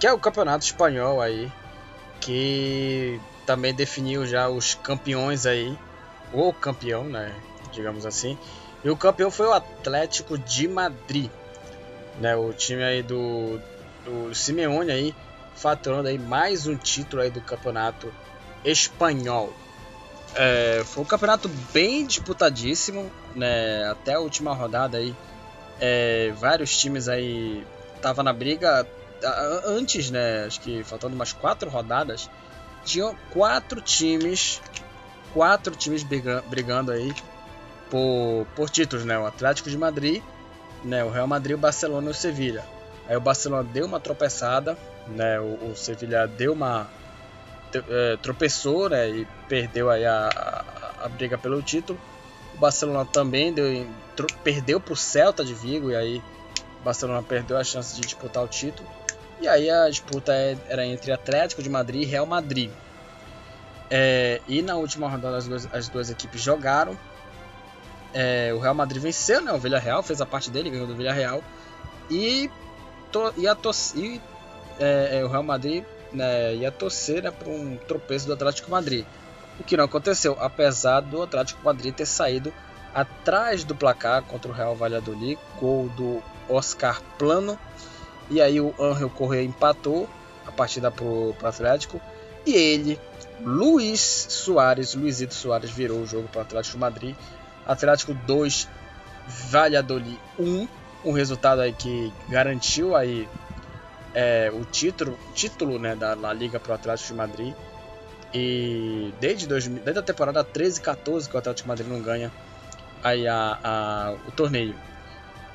[0.00, 1.52] que é o campeonato espanhol aí,
[2.20, 5.78] que também definiu já os campeões aí,
[6.32, 7.34] o campeão, né,
[7.70, 8.38] digamos assim.
[8.82, 11.30] E o campeão foi o Atlético de Madrid,
[12.18, 13.60] né, o time aí do,
[14.02, 15.14] do Simeone aí,
[15.54, 18.10] faturando aí mais um título aí do campeonato
[18.64, 19.52] espanhol.
[20.34, 25.14] É, foi um campeonato bem disputadíssimo, né, até a última rodada aí
[25.80, 27.66] é, vários times aí
[28.00, 28.86] tava na briga
[29.64, 30.44] antes, né?
[30.44, 32.30] Acho que faltando umas quatro rodadas,
[32.84, 34.60] tinham quatro times,
[35.32, 37.14] quatro times brigando aí
[37.90, 39.18] por, por títulos, né?
[39.18, 40.22] O Atlético de Madrid,
[40.84, 41.04] né?
[41.04, 42.64] O Real Madrid, o Barcelona e o Sevilha.
[43.08, 44.76] Aí o Barcelona deu uma tropeçada,
[45.08, 45.40] né?
[45.40, 46.88] O, o Sevilha deu uma
[47.74, 49.08] é, tropeçou, né?
[49.10, 51.98] E perdeu aí a, a, a briga pelo título.
[52.54, 53.86] O Barcelona também deu,
[54.24, 56.22] perdeu para o Celta de Vigo e aí
[56.82, 58.88] Barcelona perdeu a chance de disputar o título.
[59.40, 62.70] E aí a disputa é, era entre Atlético de Madrid e Real Madrid.
[63.90, 66.96] É, e na última rodada as duas, as duas equipes jogaram.
[68.14, 69.52] É, o Real Madrid venceu, né?
[69.52, 71.42] O Villarreal fez a parte dele, ganhou do Villarreal.
[72.10, 72.50] E,
[73.12, 73.56] to, e, a
[73.94, 74.20] e
[74.78, 79.04] é, é, o Real Madrid né, ia torcer né, para um tropeço do Atlético Madrid.
[79.58, 82.52] O que não aconteceu, apesar do Atlético Madrid ter saído
[82.96, 87.58] atrás do placar contra o Real Valladolid, gol do Oscar Plano.
[88.30, 90.08] E aí o Angel Correa empatou
[90.46, 92.00] a partida para o Atlético.
[92.46, 92.98] E ele,
[93.42, 97.14] Luiz Soares, Luizito Soares, virou o jogo para o Atlético Madrid.
[97.66, 98.66] Atlético 2,
[99.50, 100.66] Valladolid 1.
[101.04, 103.28] Um resultado aí que garantiu aí
[104.14, 107.54] é, o título, título né, da La Liga para o Atlético de Madrid.
[108.32, 112.32] E desde, 2000, desde a temporada 13 14 que o Atlético Madrid não ganha
[113.02, 114.74] aí a, a, o torneio.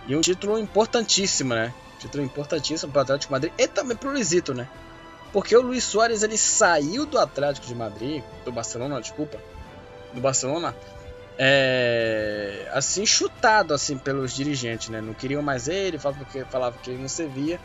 [0.08, 1.74] E um título importantíssimo, né?
[2.00, 4.68] Título importantíssimo para o Atlético Madrid e também para o Luizito, né?
[5.32, 9.38] Porque o Luiz Soares ele saiu do Atlético de Madrid, do Barcelona, desculpa,
[10.14, 10.76] do Barcelona,
[11.38, 15.00] é, assim chutado assim pelos dirigentes, né?
[15.00, 17.60] Não queriam mais ele, falavam que, falavam que ele não servia.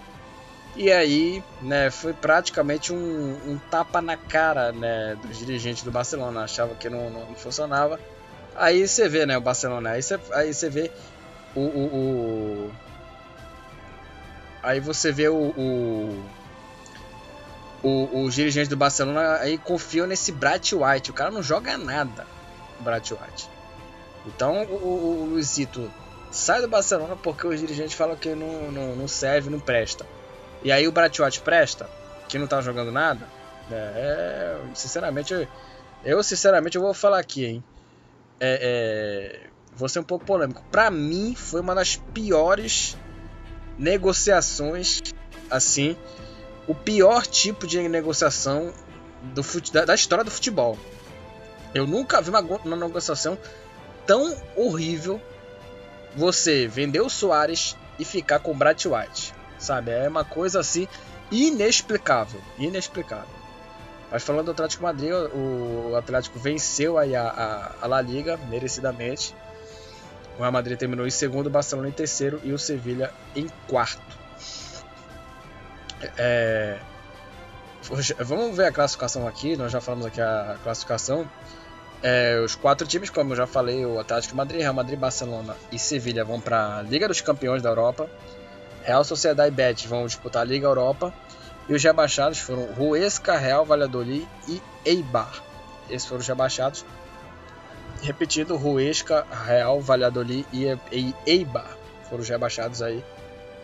[0.77, 6.45] E aí, né, foi praticamente um, um, tapa na cara, né, dos dirigentes do Barcelona.
[6.45, 7.99] Achava que não, não funcionava.
[8.59, 9.90] Aí você vê, né, o Barcelona.
[9.90, 10.90] Aí você, aí você vê
[11.54, 12.72] o, o, o,
[14.66, 16.24] Aí você vê o, o,
[17.84, 21.12] o, os dirigentes do Barcelona aí confiam nesse Bright White.
[21.12, 22.26] O cara não joga nada,
[22.80, 23.48] o Bright White.
[24.26, 25.88] Então o, o, Luizito
[26.32, 30.04] sai do Barcelona porque os dirigentes falam que não, não, não serve, não presta.
[30.64, 31.88] E aí o Bratiot presta,
[32.28, 33.24] que não tá jogando nada.
[33.70, 35.46] É, sinceramente, eu,
[36.04, 37.64] eu, sinceramente eu vou falar aqui, hein.
[38.39, 40.62] É, é, vou ser um pouco polêmico.
[40.70, 42.97] Para mim foi uma das piores
[43.78, 45.03] negociações,
[45.51, 45.97] assim,
[46.66, 48.72] o pior tipo de negociação
[49.22, 50.78] do fute, da, da, história do futebol.
[51.74, 53.39] Eu nunca vi uma, uma negociação
[54.07, 55.20] tão horrível.
[56.14, 59.91] Você vender o Soares e ficar com o Brat White sabe?
[59.91, 60.87] É uma coisa assim
[61.30, 63.36] inexplicável, inexplicável.
[64.11, 69.34] Mas falando do Atlético Madrid, o Atlético venceu a, a, a La Liga merecidamente.
[70.36, 74.16] O Real Madrid terminou em segundo, o Barcelona em terceiro e o Sevilha em quarto.
[76.16, 76.78] É,
[78.20, 79.57] vamos ver a classificação aqui.
[79.57, 81.28] Nós já falamos aqui a classificação.
[82.02, 85.78] É, os quatro times, como eu já falei, o Atlético Madrid, Real Madrid, Barcelona e
[85.78, 88.09] Sevilha vão para a Liga dos Campeões da Europa.
[88.82, 91.12] Real Sociedade e Betis vão disputar a Liga Europa.
[91.68, 95.42] E os rebaixados foram Ruesca, Real Valladolid e Eibar.
[95.90, 96.84] Esses foram os rebaixados.
[98.02, 100.66] Repetido, Ruesca, Real Valladolid e
[101.26, 101.76] Eibar
[102.08, 103.04] foram os rebaixados aí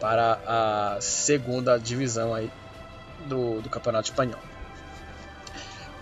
[0.01, 2.51] para a segunda divisão aí
[3.27, 4.41] do, do Campeonato Espanhol.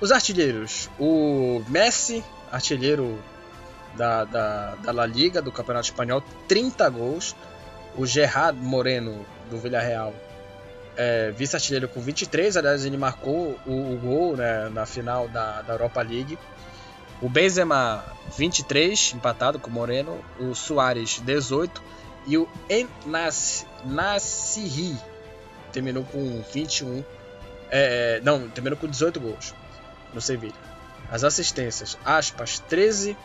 [0.01, 3.23] Os artilheiros, o Messi, artilheiro
[3.95, 7.37] da, da, da La Liga, do Campeonato Espanhol, 30 gols.
[7.97, 10.15] O Gerard Moreno, do Villarreal,
[11.01, 12.59] é, vice-artilheiro com 23.
[12.59, 16.39] Aliás, ele marcou o, o gol né, na final da, da Europa League.
[17.23, 18.05] O Benzema,
[18.37, 20.23] 23, empatado com o Moreno.
[20.39, 21.83] O Soares, 18.
[22.27, 22.47] E o
[23.87, 24.95] Nassiri
[25.73, 27.03] terminou com 21.
[27.71, 29.55] É, não, terminou com 18 gols
[30.13, 30.53] no Sevilla.
[31.11, 33.17] As assistências, aspas, 13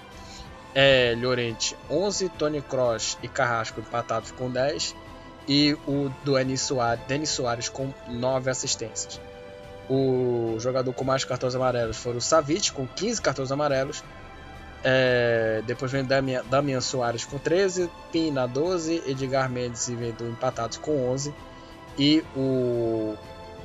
[0.74, 4.96] é, Llorente 11, Tony Cross e Carrasco empatados com 10
[5.48, 9.20] e o do Denis Soares, Denis Soares com 9 assistências.
[9.90, 14.04] O jogador com mais cartões amarelos foi o Savic com 15 cartões amarelos.
[14.84, 20.78] É, depois vem Damian, Damian Soares com 13, Pina 12, Edgar Mendes e Vendu empatados
[20.78, 21.34] com 11
[21.98, 23.16] e o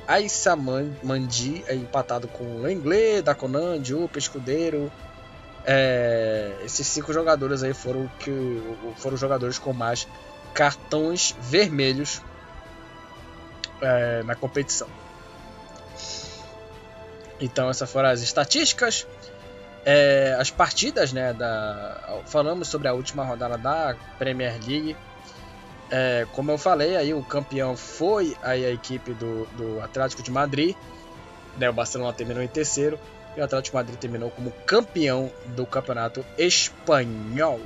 [0.07, 4.91] Aissa Mandi é empatado com Lenglet, Daconan, Diupa, Escudeiro,
[5.63, 8.61] é, esses cinco jogadores aí foram que
[8.97, 10.07] foram jogadores com mais
[10.53, 12.21] cartões vermelhos
[13.81, 14.87] é, na competição.
[17.39, 19.07] Então essas foram as estatísticas,
[19.83, 21.33] é, as partidas, né?
[21.33, 24.95] Da, falamos sobre a última rodada da Premier League.
[25.89, 30.31] É, como eu falei, aí o campeão foi aí a equipe do, do Atlético de
[30.31, 30.75] Madrid.
[31.57, 32.97] Né, o Barcelona terminou em terceiro
[33.35, 37.59] e o Atlético Madrid terminou como campeão do campeonato espanhol.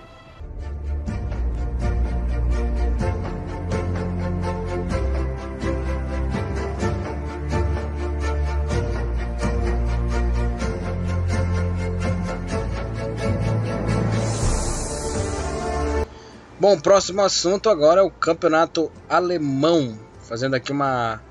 [16.67, 19.99] Bom, próximo assunto agora é o campeonato alemão.
[20.23, 21.21] Fazendo aqui uma,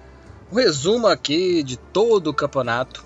[0.53, 3.05] um resumo aqui de todo o campeonato.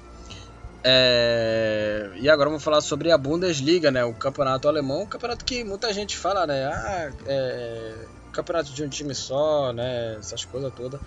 [0.84, 2.10] É...
[2.16, 4.04] E agora vamos falar sobre a Bundesliga, né?
[4.04, 6.66] O campeonato alemão, um campeonato que muita gente fala, né?
[6.66, 7.94] Ah, é...
[8.30, 10.16] campeonato de um time só, né?
[10.18, 11.00] Essas coisas todas.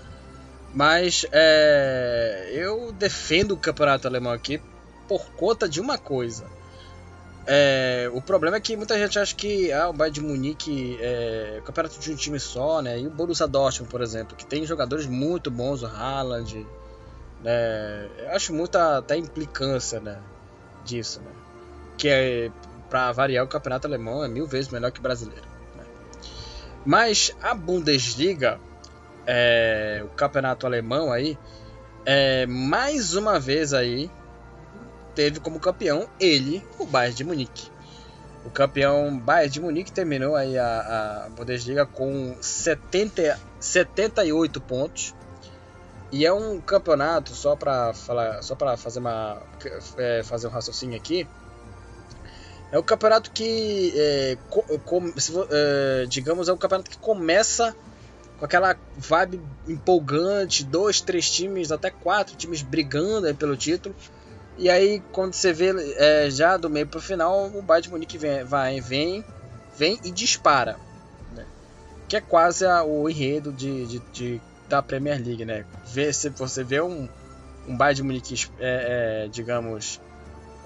[0.73, 2.49] Mas é...
[2.51, 4.59] eu defendo o campeonato alemão aqui
[5.07, 6.45] por conta de uma coisa.
[7.47, 11.57] É, o problema é que muita gente acha que ah, o Bayern de Munique é
[11.59, 12.99] o campeonato de um time só, né?
[12.99, 16.65] E o Borussia Dortmund, por exemplo, que tem jogadores muito bons, o Haaland,
[17.43, 18.09] né?
[18.19, 20.19] Eu acho muita até implicância né,
[20.85, 21.31] disso, né?
[21.97, 22.51] Que é,
[22.89, 25.45] para variar, o campeonato alemão é mil vezes melhor que o brasileiro.
[25.75, 25.83] Né?
[26.85, 28.59] Mas a Bundesliga,
[29.25, 31.37] é, o campeonato alemão aí,
[32.05, 34.11] é, mais uma vez aí,
[35.15, 37.71] teve como campeão ele, o Bayern de Munique.
[38.45, 45.13] O campeão Bayern de Munique terminou aí a, a Bundesliga com 70, 78 pontos
[46.11, 49.41] e é um campeonato, só para falar, só para fazer uma
[49.97, 51.27] é, fazer um raciocínio aqui.
[52.71, 54.37] É um campeonato que, é,
[54.85, 57.75] com, se, é, digamos, é um campeonato que começa
[58.39, 63.95] com aquela vibe empolgante, dois, três times, até quatro times brigando pelo título.
[64.61, 67.89] E aí, quando você vê é, já do meio para o final, o Bayern de
[67.89, 69.25] Munique vem, vai, vem,
[69.75, 70.77] vem e dispara.
[71.35, 71.43] Né?
[72.07, 75.65] Que é quase a, o enredo de, de, de da Premier League, né?
[75.87, 77.09] Vê, se você vê um,
[77.67, 79.99] um Bayern de Munique, é, é, digamos,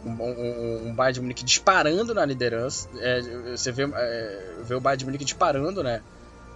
[0.05, 3.21] um, um, um, Bayern de Munique disparando na liderança, é,
[3.55, 6.01] você vê, é, vê o Bayern de Munique disparando, né?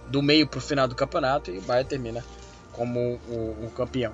[0.08, 2.22] Do meio para o final do campeonato e o Bayern termina
[2.70, 4.12] como o, o campeão.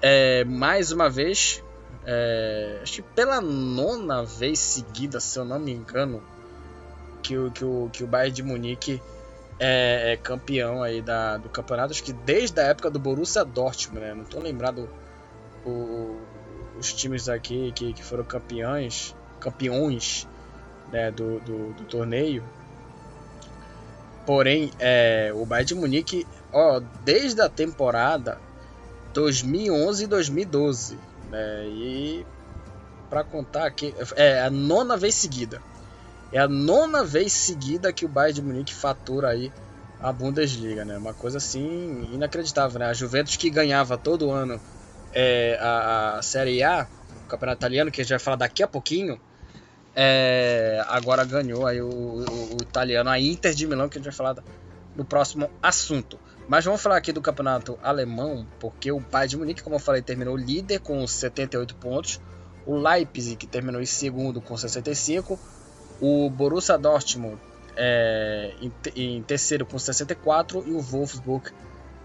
[0.00, 1.60] É, mais uma vez,
[2.06, 6.22] é, acho que pela nona vez seguida, se eu não me engano,
[7.20, 9.02] que o, que o, que o Bayern de Munique
[9.58, 14.00] é, é campeão aí da, do campeonato, acho que desde a época do Borussia Dortmund,
[14.00, 14.14] né?
[14.14, 14.88] Não tô lembrado
[15.64, 16.16] o,
[16.78, 20.28] os times aqui que, que foram campeões, campeões
[20.92, 22.44] né, do, do, do torneio.
[24.24, 28.38] Porém, é, o Bayern de Munique, ó, desde a temporada
[29.12, 30.98] 2011 e 2012,
[31.30, 32.26] né, e
[33.08, 35.60] para contar aqui, é a nona vez seguida
[36.32, 39.52] é a nona vez seguida que o Bayern de Munique fatura aí
[40.00, 40.98] a Bundesliga, né?
[40.98, 42.86] Uma coisa assim inacreditável, né?
[42.86, 44.60] A Juventus que ganhava todo ano
[45.12, 46.86] é, a, a, Série A,
[47.24, 49.18] o campeonato italiano, que a gente vai falar daqui a pouquinho,
[49.94, 54.10] é, agora ganhou aí o, o, o, italiano, a Inter de Milão, que a gente
[54.10, 54.36] vai falar
[54.94, 56.18] no próximo assunto.
[56.48, 60.00] Mas vamos falar aqui do campeonato alemão, porque o Bayern de Munique, como eu falei,
[60.00, 62.20] terminou líder com 78 pontos.
[62.64, 65.38] O Leipzig, que terminou em segundo com 65
[66.00, 67.38] o Borussia Dortmund
[67.76, 71.50] é, em, em, terceiro com 64 e o Wolfsburg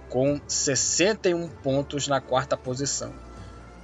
[0.10, 3.14] com 61 pontos na quarta posição.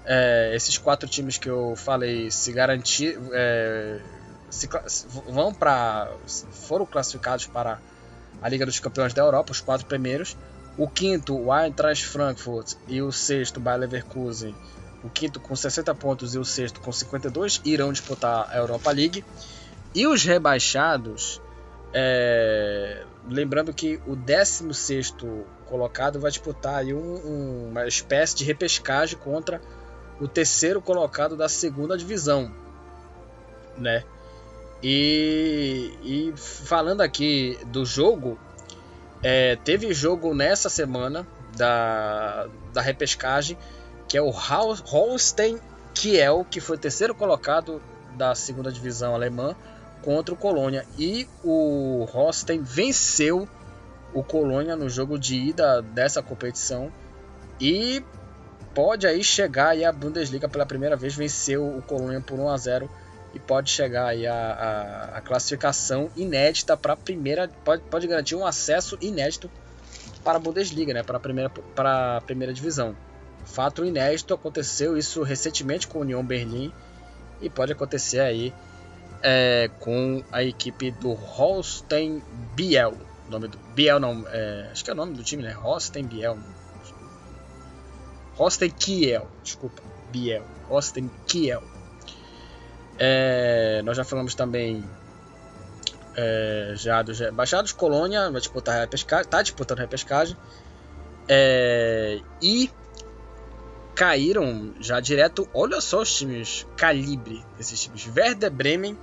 [0.05, 3.99] É, esses quatro times que eu falei se garantir, é,
[4.49, 4.67] se,
[5.29, 6.11] vão para,
[6.51, 7.79] foram classificados para
[8.41, 10.37] a Liga dos Campeões da Europa, os quatro primeiros.
[10.77, 14.55] O quinto, o Eintracht Frankfurt, e o sexto, o Bayer Leverkusen,
[15.03, 19.25] o quinto com 60 pontos e o sexto com 52, irão disputar a Europa League.
[19.95, 21.41] E os rebaixados,
[21.93, 25.15] é, lembrando que o 16
[25.65, 29.59] colocado vai disputar aí um, um, uma espécie de repescagem contra
[30.19, 32.51] o terceiro colocado da segunda divisão,
[33.77, 34.03] né?
[34.81, 38.37] E, e falando aqui do jogo,
[39.23, 43.57] é, teve jogo nessa semana da, da repescagem,
[44.07, 45.59] que é o Holstein
[45.93, 47.81] Kiel, que foi o terceiro colocado
[48.15, 49.55] da segunda divisão alemã,
[50.01, 50.85] contra o Colônia.
[50.97, 53.47] E o Holstein venceu
[54.13, 56.91] o Colônia no jogo de ida dessa competição
[57.59, 58.03] e
[58.73, 62.57] pode aí chegar aí a Bundesliga pela primeira vez, venceu o Colônia por 1 a
[62.57, 62.89] 0
[63.37, 68.35] e pode chegar aí a, a, a classificação inédita para a primeira, pode, pode garantir
[68.35, 69.49] um acesso inédito
[70.23, 72.97] para a Bundesliga, né, para a primeira, para a primeira divisão.
[73.45, 76.73] Fato inédito, aconteceu isso recentemente com o União Berlim
[77.39, 78.51] e pode acontecer aí
[79.21, 82.23] é, com a equipe do Holstein
[82.55, 82.97] Biel.
[83.29, 85.51] Nome do Biel não, é, acho que é o nome do time, né?
[85.51, 86.39] Holstein Biel.
[88.35, 89.81] Holstein Kiel, desculpa,
[90.11, 90.43] Biel.
[90.67, 91.76] Holstein Kiel.
[92.99, 94.83] É, nós já falamos também
[96.15, 100.35] é, já dos Baixados, Colônia vai disputar repescagem, está disputando repescagem.
[101.29, 102.71] É, e
[103.93, 105.47] caíram já direto.
[105.53, 108.97] Olha só os times calibre desses times: Werder Bremen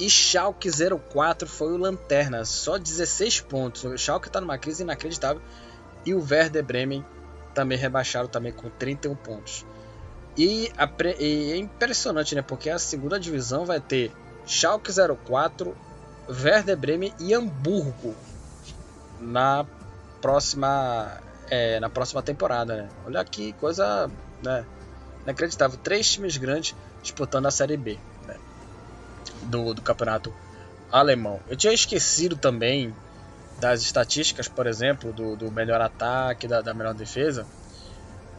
[0.00, 0.70] e Schalke
[1.12, 3.84] 04 foi o lanterna, só 16 pontos.
[3.84, 5.42] O Schalke está numa crise inacreditável
[6.06, 7.04] e o Werder Bremen
[7.52, 9.66] também rebaixaram também com 31 pontos.
[10.38, 12.42] E, a, e é impressionante, né?
[12.42, 14.12] Porque a segunda divisão vai ter
[14.46, 14.92] Schalke
[15.26, 15.76] 04,
[16.28, 18.14] Werder Bremen e Hamburgo
[19.20, 19.66] na
[20.22, 21.20] próxima
[21.50, 22.88] é, na próxima temporada, né?
[23.04, 24.08] Olha que coisa,
[24.40, 24.64] né?
[25.24, 25.76] Inacreditável.
[25.82, 28.36] Três times grandes disputando a Série B né?
[29.42, 30.32] do, do campeonato
[30.90, 31.40] alemão.
[31.48, 32.94] Eu tinha esquecido também
[33.58, 37.44] das estatísticas, por exemplo, do, do melhor ataque, da, da melhor defesa.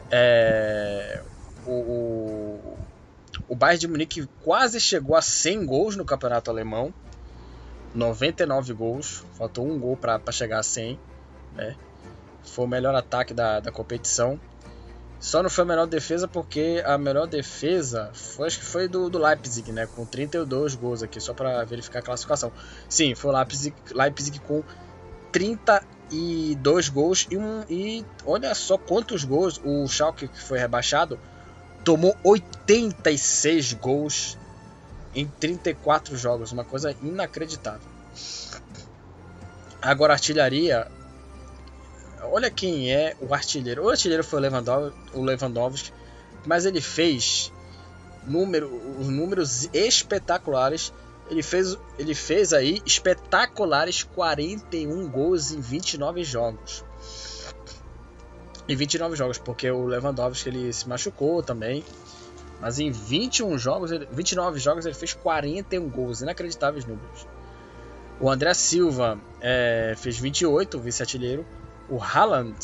[0.09, 1.21] É,
[1.71, 2.77] o,
[3.47, 6.93] o, Bayern de Munique quase chegou a 100 gols no campeonato alemão.
[7.93, 10.99] 99 gols, faltou um gol para chegar a 100.
[11.55, 11.75] Né?
[12.43, 14.39] Foi o melhor ataque da, da competição.
[15.19, 19.09] Só não foi a melhor defesa porque a melhor defesa foi, acho que foi do,
[19.09, 19.85] do Leipzig, né?
[19.85, 22.53] Com 32 gols aqui, só para verificar a classificação.
[22.87, 24.63] Sim, foi o Leipzig, Leipzig com
[25.33, 31.19] 32 gols e, um, e olha só quantos gols o Schalke que foi rebaixado
[31.83, 34.37] tomou 86 gols
[35.15, 37.87] em 34 jogos, uma coisa inacreditável.
[39.81, 40.87] Agora, artilharia.
[42.21, 43.85] Olha quem é o artilheiro.
[43.85, 44.39] O artilheiro foi
[45.13, 45.93] o Lewandowski,
[46.45, 47.51] mas ele fez
[48.27, 48.69] número,
[48.99, 50.93] os números espetaculares.
[51.29, 56.83] Ele fez, ele fez aí espetaculares 41 gols em 29 jogos
[58.69, 61.83] em 29 jogos, porque o Lewandowski ele se machucou também.
[62.61, 67.25] Mas em 21 jogos, 29 jogos ele fez 41 gols, inacreditáveis números.
[68.19, 71.45] O André Silva é, fez 28, vice-artilheiro.
[71.89, 72.55] O Haaland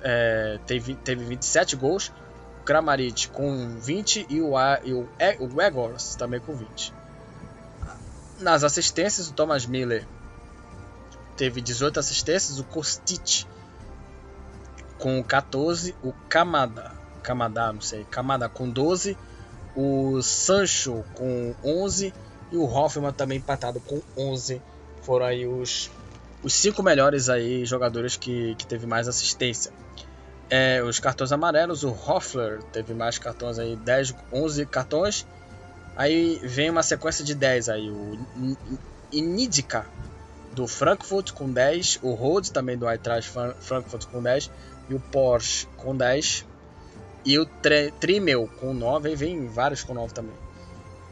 [0.00, 2.12] é, teve, teve 27 gols.
[2.60, 5.08] O Kramaric com 20 e o, e o,
[5.40, 6.94] o Egors também com 20.
[8.40, 10.06] Nas assistências, o Thomas Miller
[11.36, 12.58] teve 18 assistências.
[12.58, 13.44] O Kostic
[14.98, 16.92] com 14, o Kamada,
[17.22, 19.16] Kamada, não sei, Kamada com 12,
[19.74, 22.12] o Sancho com 11
[22.52, 24.60] e o Hoffman também empatado com 11.
[25.02, 25.90] Foram aí os,
[26.42, 29.72] os cinco melhores aí jogadores que, que teve mais assistência.
[30.48, 35.26] É, os cartões amarelos, o Hoffler teve mais cartões aí, 10, 11 cartões.
[35.96, 38.18] Aí vem uma sequência de 10 aí, o
[39.12, 39.86] Inidika
[40.52, 43.30] do Frankfurt com 10, o Rhodes também do Eintracht
[43.60, 44.50] Frankfurt com 10
[44.88, 46.44] e o Porsche com 10
[47.24, 47.46] e o
[48.00, 50.34] Trimmel com 9, aí vem vários com 9 também.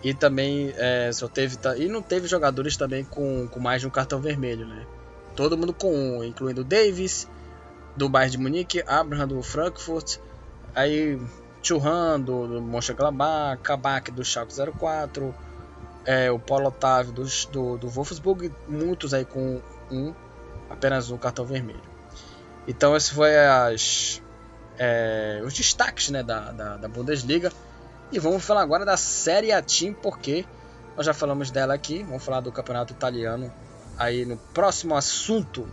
[0.05, 3.91] E também é, só teve e não teve jogadores também com, com mais de um
[3.91, 4.85] cartão vermelho, né?
[5.37, 7.29] Todo mundo com um, incluindo o Davis
[7.97, 10.19] do Bayern de Munique, Abraham do Frankfurt,
[10.75, 11.19] aí
[11.63, 15.35] Churran do, do Mönchengladbach, Kabak do Schalke 04,
[16.05, 20.13] é, o Paulo Otávio do, do, do Wolfsburg, muitos aí com um,
[20.69, 21.92] apenas um cartão vermelho.
[22.67, 24.23] Então, esse foi as,
[24.79, 27.53] é, os destaques né, da, da, da, Bundesliga.
[28.11, 30.45] E vamos falar agora da Série A Team, porque
[30.97, 32.03] nós já falamos dela aqui.
[32.03, 33.53] Vamos falar do campeonato italiano
[33.99, 35.67] aí no próximo assunto.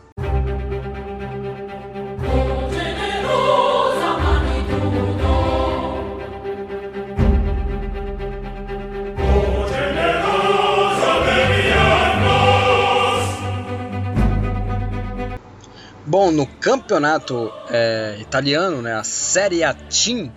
[16.09, 20.33] Bom, no campeonato é, italiano, né, a Série A Team,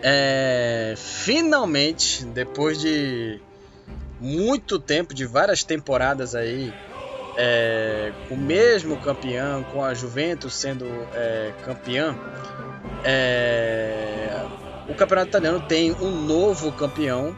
[0.00, 3.40] é, finalmente, depois de
[4.20, 6.72] muito tempo, de várias temporadas aí,
[7.36, 12.16] é, o mesmo campeão, com a Juventus sendo é, campeã,
[13.02, 14.46] é,
[14.88, 17.36] o campeonato italiano tem um novo campeão,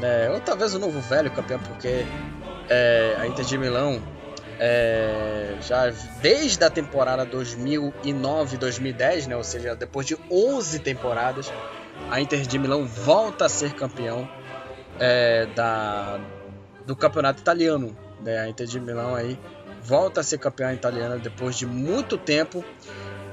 [0.00, 2.06] né, ou talvez um novo velho campeão, porque
[2.70, 4.00] é, a Inter de Milão
[4.62, 11.50] é, já desde a temporada 2009-2010, né, ou seja, depois de 11 temporadas,
[12.10, 14.28] a Inter de Milão volta a ser campeão
[14.98, 16.20] é, da,
[16.86, 17.96] do campeonato italiano.
[18.20, 18.38] Né?
[18.38, 19.38] A Inter de Milão aí
[19.82, 22.62] volta a ser campeã italiana depois de muito tempo.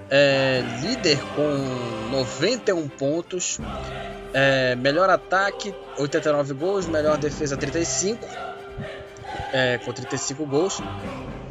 [0.09, 3.59] É, líder com 91 pontos,
[4.33, 8.25] é, melhor ataque 89 gols, melhor defesa 35
[9.51, 10.79] é, com 35 gols.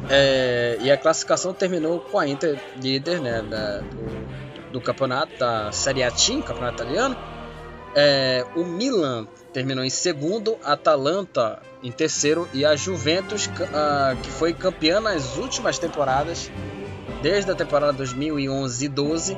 [0.09, 5.71] É, e a classificação terminou com a Inter líder né, da, do, do, campeonato, da
[5.71, 7.17] Série A Team, campeonato italiano.
[7.95, 13.49] É, o Milan terminou em segundo, a Atalanta em terceiro e a Juventus,
[14.21, 16.51] que foi campeã nas últimas temporadas,
[17.23, 19.37] desde a temporada 2011-12,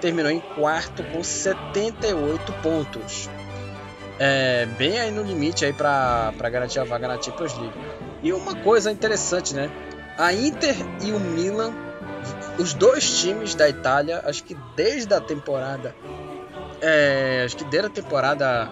[0.00, 3.28] terminou em quarto com 78 pontos
[4.24, 7.74] é, bem aí no limite aí para garantir a vaga na Champions League.
[8.22, 9.68] E uma coisa interessante, né?
[10.16, 11.72] A Inter e o Milan,
[12.56, 15.92] os dois times da Itália, acho que desde a temporada,
[16.80, 18.70] é, acho que desde a temporada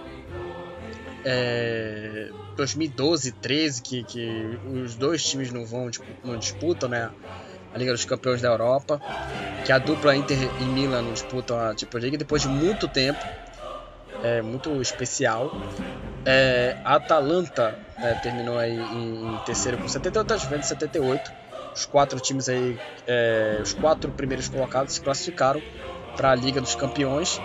[1.25, 5.91] é, 2012-13 que, que os dois times não vão
[6.23, 7.11] não disputam, né?
[7.75, 9.03] A Liga dos Campeões da Europa,
[9.65, 13.19] que a dupla Inter e Milan não disputam a Champions League depois de muito tempo
[14.23, 15.51] é, muito especial.
[16.25, 21.33] É, a Atalanta né, terminou aí em, em, terceiro com 78, a Juventus 78.
[21.75, 25.63] Os quatro times aí, é, os quatro primeiros colocados se classificaram
[26.17, 27.41] para a Liga dos Campeões.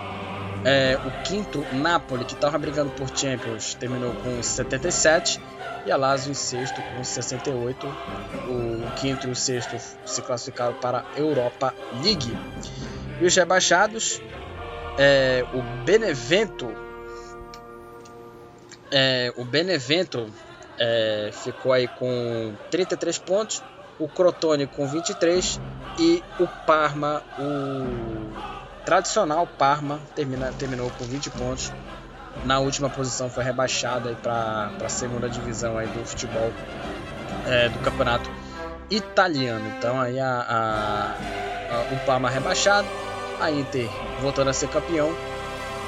[0.66, 5.40] É, o quinto, Napoli, que estava brigando por Champions, terminou com 77.
[5.86, 7.86] E a Lazio em sexto com 68.
[7.86, 11.72] O, o quinto e o sexto se classificaram para a Europa
[12.04, 12.36] League.
[13.22, 14.20] E os rebaixados,
[14.98, 16.86] é, o Benevento
[18.92, 20.32] é, o Benevento
[20.80, 23.64] é, ficou aí com 33 pontos,
[24.00, 25.60] o Crotone com 23
[26.00, 31.72] e o Parma, o tradicional Parma, termina, terminou com 20 pontos.
[32.44, 36.52] Na última posição foi rebaixado para a segunda divisão aí do futebol
[37.48, 38.30] é, do campeonato
[38.90, 39.66] italiano.
[39.78, 42.88] Então aí a, a, a, o Parma rebaixado,
[43.40, 43.90] a Inter
[44.22, 45.12] voltando a ser campeão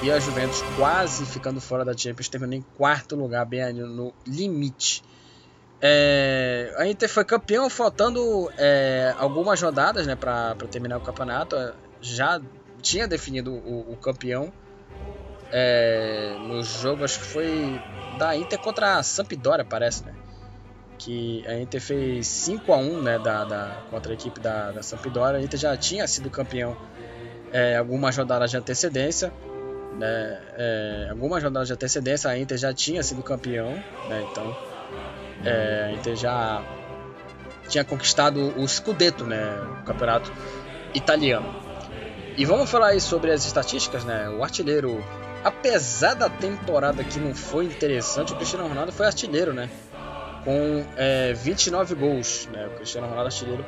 [0.02, 4.14] e a Juventus quase ficando fora da Champions, terminou em quarto lugar, bem ali no
[4.26, 5.04] limite.
[5.82, 11.56] É, a Inter foi campeão faltando é, algumas rodadas né, para terminar o campeonato.
[12.02, 12.40] Já
[12.82, 14.52] tinha definido o, o campeão
[15.52, 17.82] é, no jogo, acho que foi
[18.18, 20.14] da Inter contra a Sampdoria, parece, né?
[20.98, 24.84] Que a Inter fez 5 a 1 né, da, da, contra a equipe da, da
[24.84, 25.38] Sampdoria.
[25.38, 26.76] A Inter já tinha sido campeão
[27.52, 29.32] é, algumas rodadas de antecedência.
[29.98, 33.72] Né, é, algumas rodadas de antecedência, a Inter já tinha sido campeão,
[34.08, 34.56] né, então
[35.44, 36.64] é, a Inter já
[37.68, 40.32] tinha conquistado o Scudetto, né, o campeonato
[40.94, 41.68] italiano.
[42.38, 44.30] E vamos falar aí sobre as estatísticas, né?
[44.30, 45.04] O artilheiro,
[45.44, 49.68] apesar da temporada que não foi interessante, o Cristiano Ronaldo foi artilheiro, né?
[50.44, 52.68] Com é, 29 gols, né?
[52.68, 53.66] O Cristiano Ronaldo artilheiro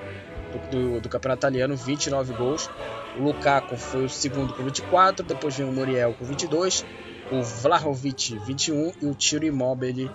[0.52, 2.70] do, do, do, campeonato italiano, 29 gols.
[3.18, 6.86] O Lukaku foi o segundo com 24, depois vem o Muriel com 22,
[7.32, 10.10] o Vlahovic 21 e o Tiro Immobile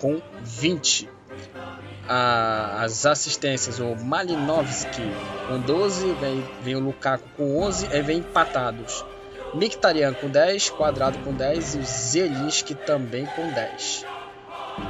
[0.00, 1.08] com 20.
[2.08, 5.02] as assistências, o Malinovski
[5.48, 9.04] com 12, vem, vem o Lukaku com 11 e vem empatados.
[9.54, 14.06] Mkhitaryan com 10, Quadrado com 10 e o Zelinski também com 10.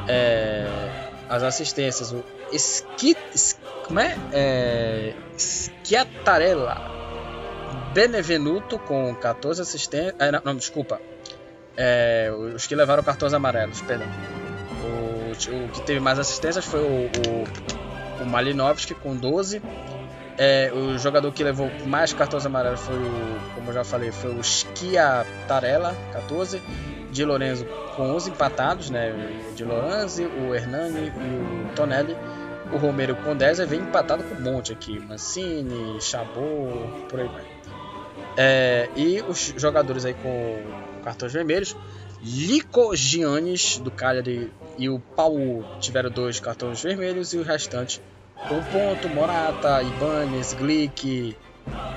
[0.09, 0.67] É,
[1.29, 2.23] as assistências, o
[2.53, 3.19] Skit,
[3.87, 4.17] como é?
[4.33, 6.93] é Schiattarella
[7.93, 10.15] Benevenuto com 14 assistências.
[10.19, 11.01] É, não, desculpa.
[11.77, 14.07] É, os que levaram cartões amarelos, perdão.
[14.83, 19.63] O, o que teve mais assistências foi o, o, o Malinovski com 12.
[20.39, 24.35] É, o jogador que levou mais cartões amarelos foi o, como eu já falei, foi
[24.35, 26.63] o Schiatarella, 14.
[27.11, 29.13] Di Lorenzo com 11 empatados, né?
[29.55, 32.17] Di Lorenzo, o Hernani e o Tonelli.
[32.73, 34.99] O Romero com 10 e vem empatado com um monte aqui.
[34.99, 37.45] Mancini, Chabot, por aí vai.
[38.37, 40.63] É, e os jogadores aí com
[41.05, 41.77] cartões vermelhos.
[42.23, 48.01] Lico Giannis do Cagliari e o Paulo tiveram dois cartões vermelhos e o restante
[48.51, 51.37] um ponto, Morata, Ibanez, Glick,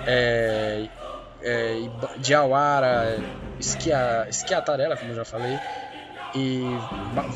[0.05, 0.87] é,
[1.41, 1.89] é,
[2.19, 3.17] Diawara,
[3.59, 5.57] Esquia, Esquiatarela, como eu já falei,
[6.35, 6.77] e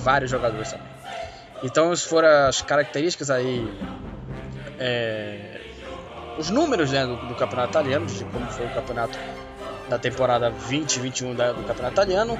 [0.04, 0.89] vários jogadores também.
[1.64, 3.68] Então, essas foram as características aí,
[4.80, 5.60] é,
[6.38, 9.18] os números né, do, do, campeonato italiano, de como foi o campeonato
[9.90, 12.40] da temporada 2021 do campeonato italiano.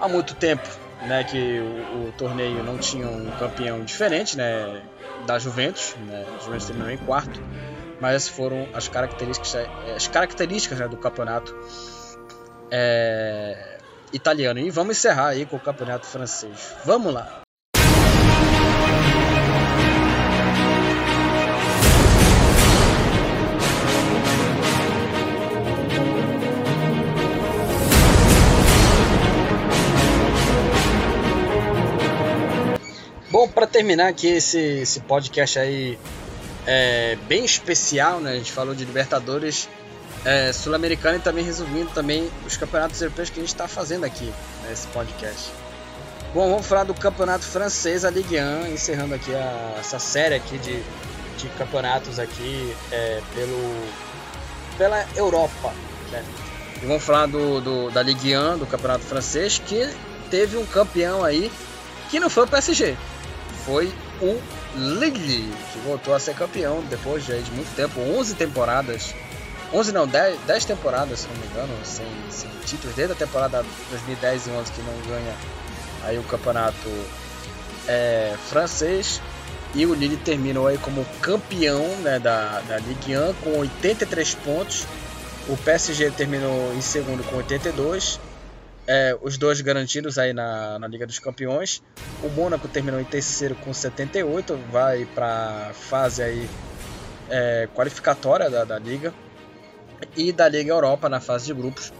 [0.00, 0.66] Há muito tempo
[1.02, 4.82] né, que o, o, torneio não tinha um campeão diferente né,
[5.26, 7.40] da Juventus, né, a Juventus terminou em quarto,
[8.00, 11.54] mas essas foram as características, as características né, do campeonato
[12.70, 13.78] é,
[14.12, 14.60] italiano.
[14.60, 16.74] E vamos encerrar aí com o campeonato francês.
[16.84, 17.45] Vamos lá!
[33.56, 35.98] Para terminar aqui esse, esse podcast aí
[36.66, 38.32] é, bem especial, né?
[38.32, 39.66] A gente falou de Libertadores
[40.26, 44.30] é, Sul-Americana e também resumindo também os campeonatos europeus que a gente está fazendo aqui
[44.68, 45.50] nesse podcast.
[46.34, 50.58] Bom, vamos falar do campeonato francês, a Ligue 1, encerrando aqui a, essa série aqui
[50.58, 50.82] de,
[51.38, 53.86] de campeonatos aqui é, pelo,
[54.76, 55.72] pela Europa.
[56.12, 56.22] Né?
[56.82, 59.88] E vamos falar do, do, da Ligue 1, do campeonato francês, que
[60.30, 61.50] teve um campeão aí
[62.10, 62.96] que não foi o PSG,
[63.66, 64.40] foi o
[64.74, 69.14] Lille, que voltou a ser campeão depois de, muito tempo 11 temporadas
[69.72, 73.64] 11 não, 10, 10 temporadas, se não me engano, sem, sem títulos, desde a temporada
[73.90, 75.34] 2010 e 11 que não ganha
[76.04, 76.88] aí o campeonato
[77.88, 79.20] é, francês.
[79.74, 84.86] E o Lille terminou aí como campeão né, da, da Ligue 1 com 83 pontos.
[85.48, 88.20] O PSG terminou em segundo com 82.
[88.86, 91.82] É, os dois garantidos aí na, na Liga dos Campeões.
[92.22, 96.48] O Mônaco terminou em terceiro com 78, vai para fase aí
[97.28, 99.12] é, qualificatória da, da Liga
[100.16, 101.92] e da Liga Europa na fase de grupos.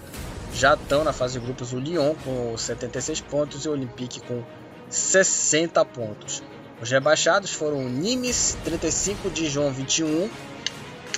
[0.54, 4.42] Já estão na fase de grupos o Lyon com 76 pontos e o Olympique com
[4.88, 6.42] 60 pontos.
[6.80, 10.30] Os rebaixados foram o Nimes 35, Dijon 21.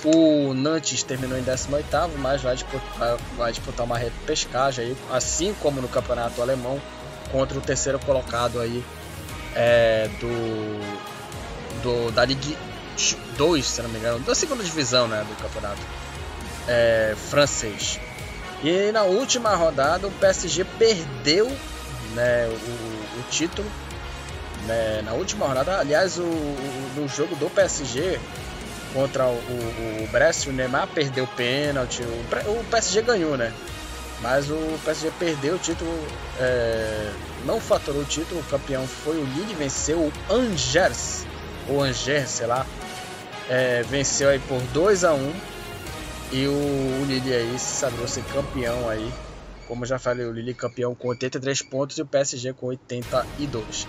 [0.03, 1.85] O Nantes terminou em 18,
[2.17, 6.81] mas vai disputar, vai disputar uma repescagem aí, assim como no campeonato alemão,
[7.31, 8.83] contra o terceiro colocado aí
[9.55, 12.57] é, do, do da Ligue
[13.37, 15.81] 2, se não me engano, da segunda divisão né, do campeonato
[16.67, 17.99] é, francês.
[18.63, 21.47] E na última rodada o PSG perdeu
[22.13, 23.69] né, o, o título.
[24.65, 28.19] Né, na última rodada, aliás, o, o, no jogo do PSG
[28.93, 32.01] contra o, o, o Brest, o Neymar perdeu pênalti.
[32.01, 33.53] O, o PSG ganhou, né?
[34.21, 35.91] Mas o PSG perdeu o título,
[36.39, 37.11] é,
[37.45, 38.41] não faturou o título.
[38.41, 41.25] O campeão foi o Lille, venceu o Angers,
[41.67, 42.65] ou Angers, sei lá.
[43.49, 45.33] É, venceu aí por 2 a 1
[46.31, 49.11] e o, o Lille aí se sagrou ser campeão aí.
[49.67, 53.87] Como já falei, o Lille campeão com 83 pontos e o PSG com 82.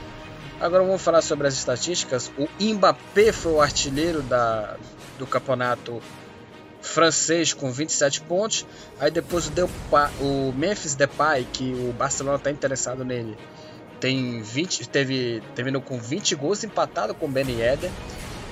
[0.60, 2.30] Agora vamos falar sobre as estatísticas.
[2.38, 4.76] O Mbappé foi o artilheiro da,
[5.20, 6.02] do campeonato
[6.82, 8.66] francês com 27 pontos.
[8.98, 13.36] Aí depois o, Depay, o Memphis Depay, que o Barcelona está interessado nele,
[14.00, 17.90] tem 20, teve, terminou com 20 gols, empatado com o Ben Yedder.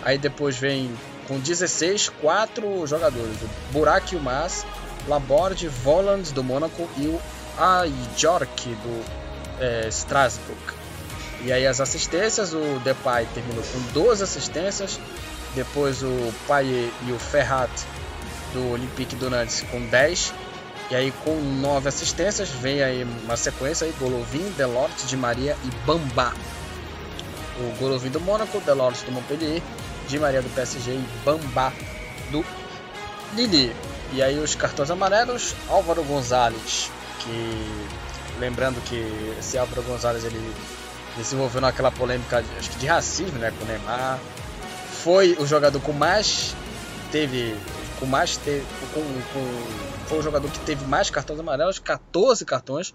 [0.03, 0.91] Aí depois vem
[1.27, 4.65] com 16, quatro jogadores: o Burak Yilmaz,
[5.09, 7.21] Laborde, Voland do Mônaco e o
[7.59, 9.05] Ajork do
[9.61, 10.61] é, Strasbourg.
[11.45, 15.01] E aí as assistências, o Depay terminou com 12 assistências,
[15.59, 17.69] depois o Payet e o Ferrat
[18.53, 20.33] do Olympique do Nantes com 10,
[20.89, 25.71] e aí com 9 assistências vem aí uma sequência aí, Golovin, Delort, Di Maria e
[25.85, 26.33] Bamba.
[27.59, 29.61] O Golovin do Mônaco, Delort do Montpellier,
[30.07, 31.73] Di Maria do PSG e Bamba
[32.31, 32.45] do
[33.35, 33.75] Lille.
[34.13, 37.85] E aí os cartões amarelos, Álvaro Gonzalez, que
[38.39, 40.55] lembrando que esse Álvaro Gonzalez ele
[41.17, 44.21] desenvolveu naquela polêmica acho que de racismo, né, com o Neymar.
[45.03, 46.55] Foi o jogador com mais
[47.11, 47.55] teve
[47.99, 48.65] com mais teve,
[48.95, 52.95] com, com, foi o jogador que teve mais cartões amarelos, 14 cartões.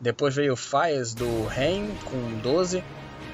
[0.00, 2.82] Depois veio o Faes do Ren com 12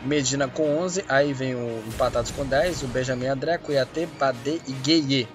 [0.04, 4.72] Medina com 11, aí vem o empatados com 10, o Benjamin André, Cuiatê, Padê e
[4.72, 5.28] Gueye.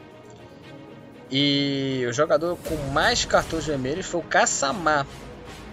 [1.30, 5.06] E o jogador com mais cartões vermelhos foi o Kassamá,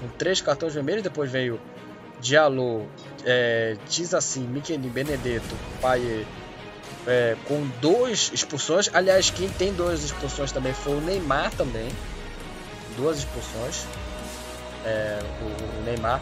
[0.01, 1.61] com 3 cartões vermelhos, depois veio
[2.21, 2.89] Diallo,
[3.25, 6.27] é, Tizassim, Michele Benedetto, Paier,
[7.07, 8.91] é, com duas expulsões.
[8.93, 11.89] Aliás, quem tem duas expulsões também foi o Neymar também.
[12.97, 13.85] Duas expulsões.
[14.85, 16.21] É, o, o, Neymar.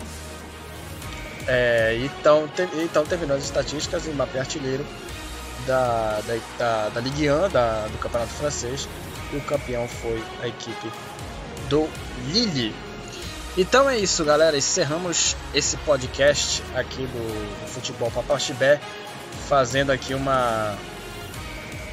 [1.47, 4.85] É, então, te, então terminou as estatísticas e Mbappé artilheiro
[5.67, 8.89] da, da, da, da Ligue 1, da, do Campeonato Francês.
[9.33, 10.91] E o campeão foi a equipe
[11.69, 11.89] do
[12.29, 12.75] Lille.
[13.57, 14.57] Então é isso, galera.
[14.57, 18.81] Encerramos esse podcast aqui do, do Futebol Papaxibé
[19.49, 20.77] fazendo aqui uma.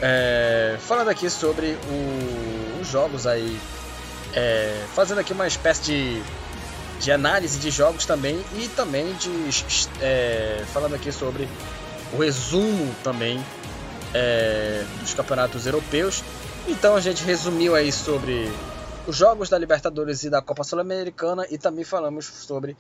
[0.02, 3.58] É, falando aqui sobre o, os jogos aí.
[4.34, 6.24] É, fazendo aqui uma espécie de,
[7.00, 9.30] de análise de jogos também e também de.
[10.02, 11.48] É, falando aqui sobre
[12.14, 13.44] o resumo também
[14.14, 16.24] é, dos campeonatos europeus.
[16.68, 18.52] Então a gente resumiu aí sobre
[19.08, 22.76] os jogos da Libertadores e da Copa Sul-Americana e também falamos sobre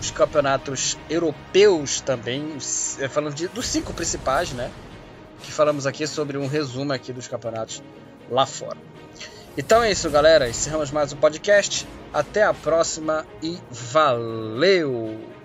[0.00, 2.56] os campeonatos europeus também,
[2.98, 4.70] é, falando de, dos cinco principais, né?
[5.42, 7.82] Que falamos aqui sobre um resumo aqui dos campeonatos
[8.30, 8.78] lá fora.
[9.56, 10.48] Então é isso, galera.
[10.48, 11.86] Encerramos mais um podcast.
[12.12, 15.35] Até a próxima e valeu!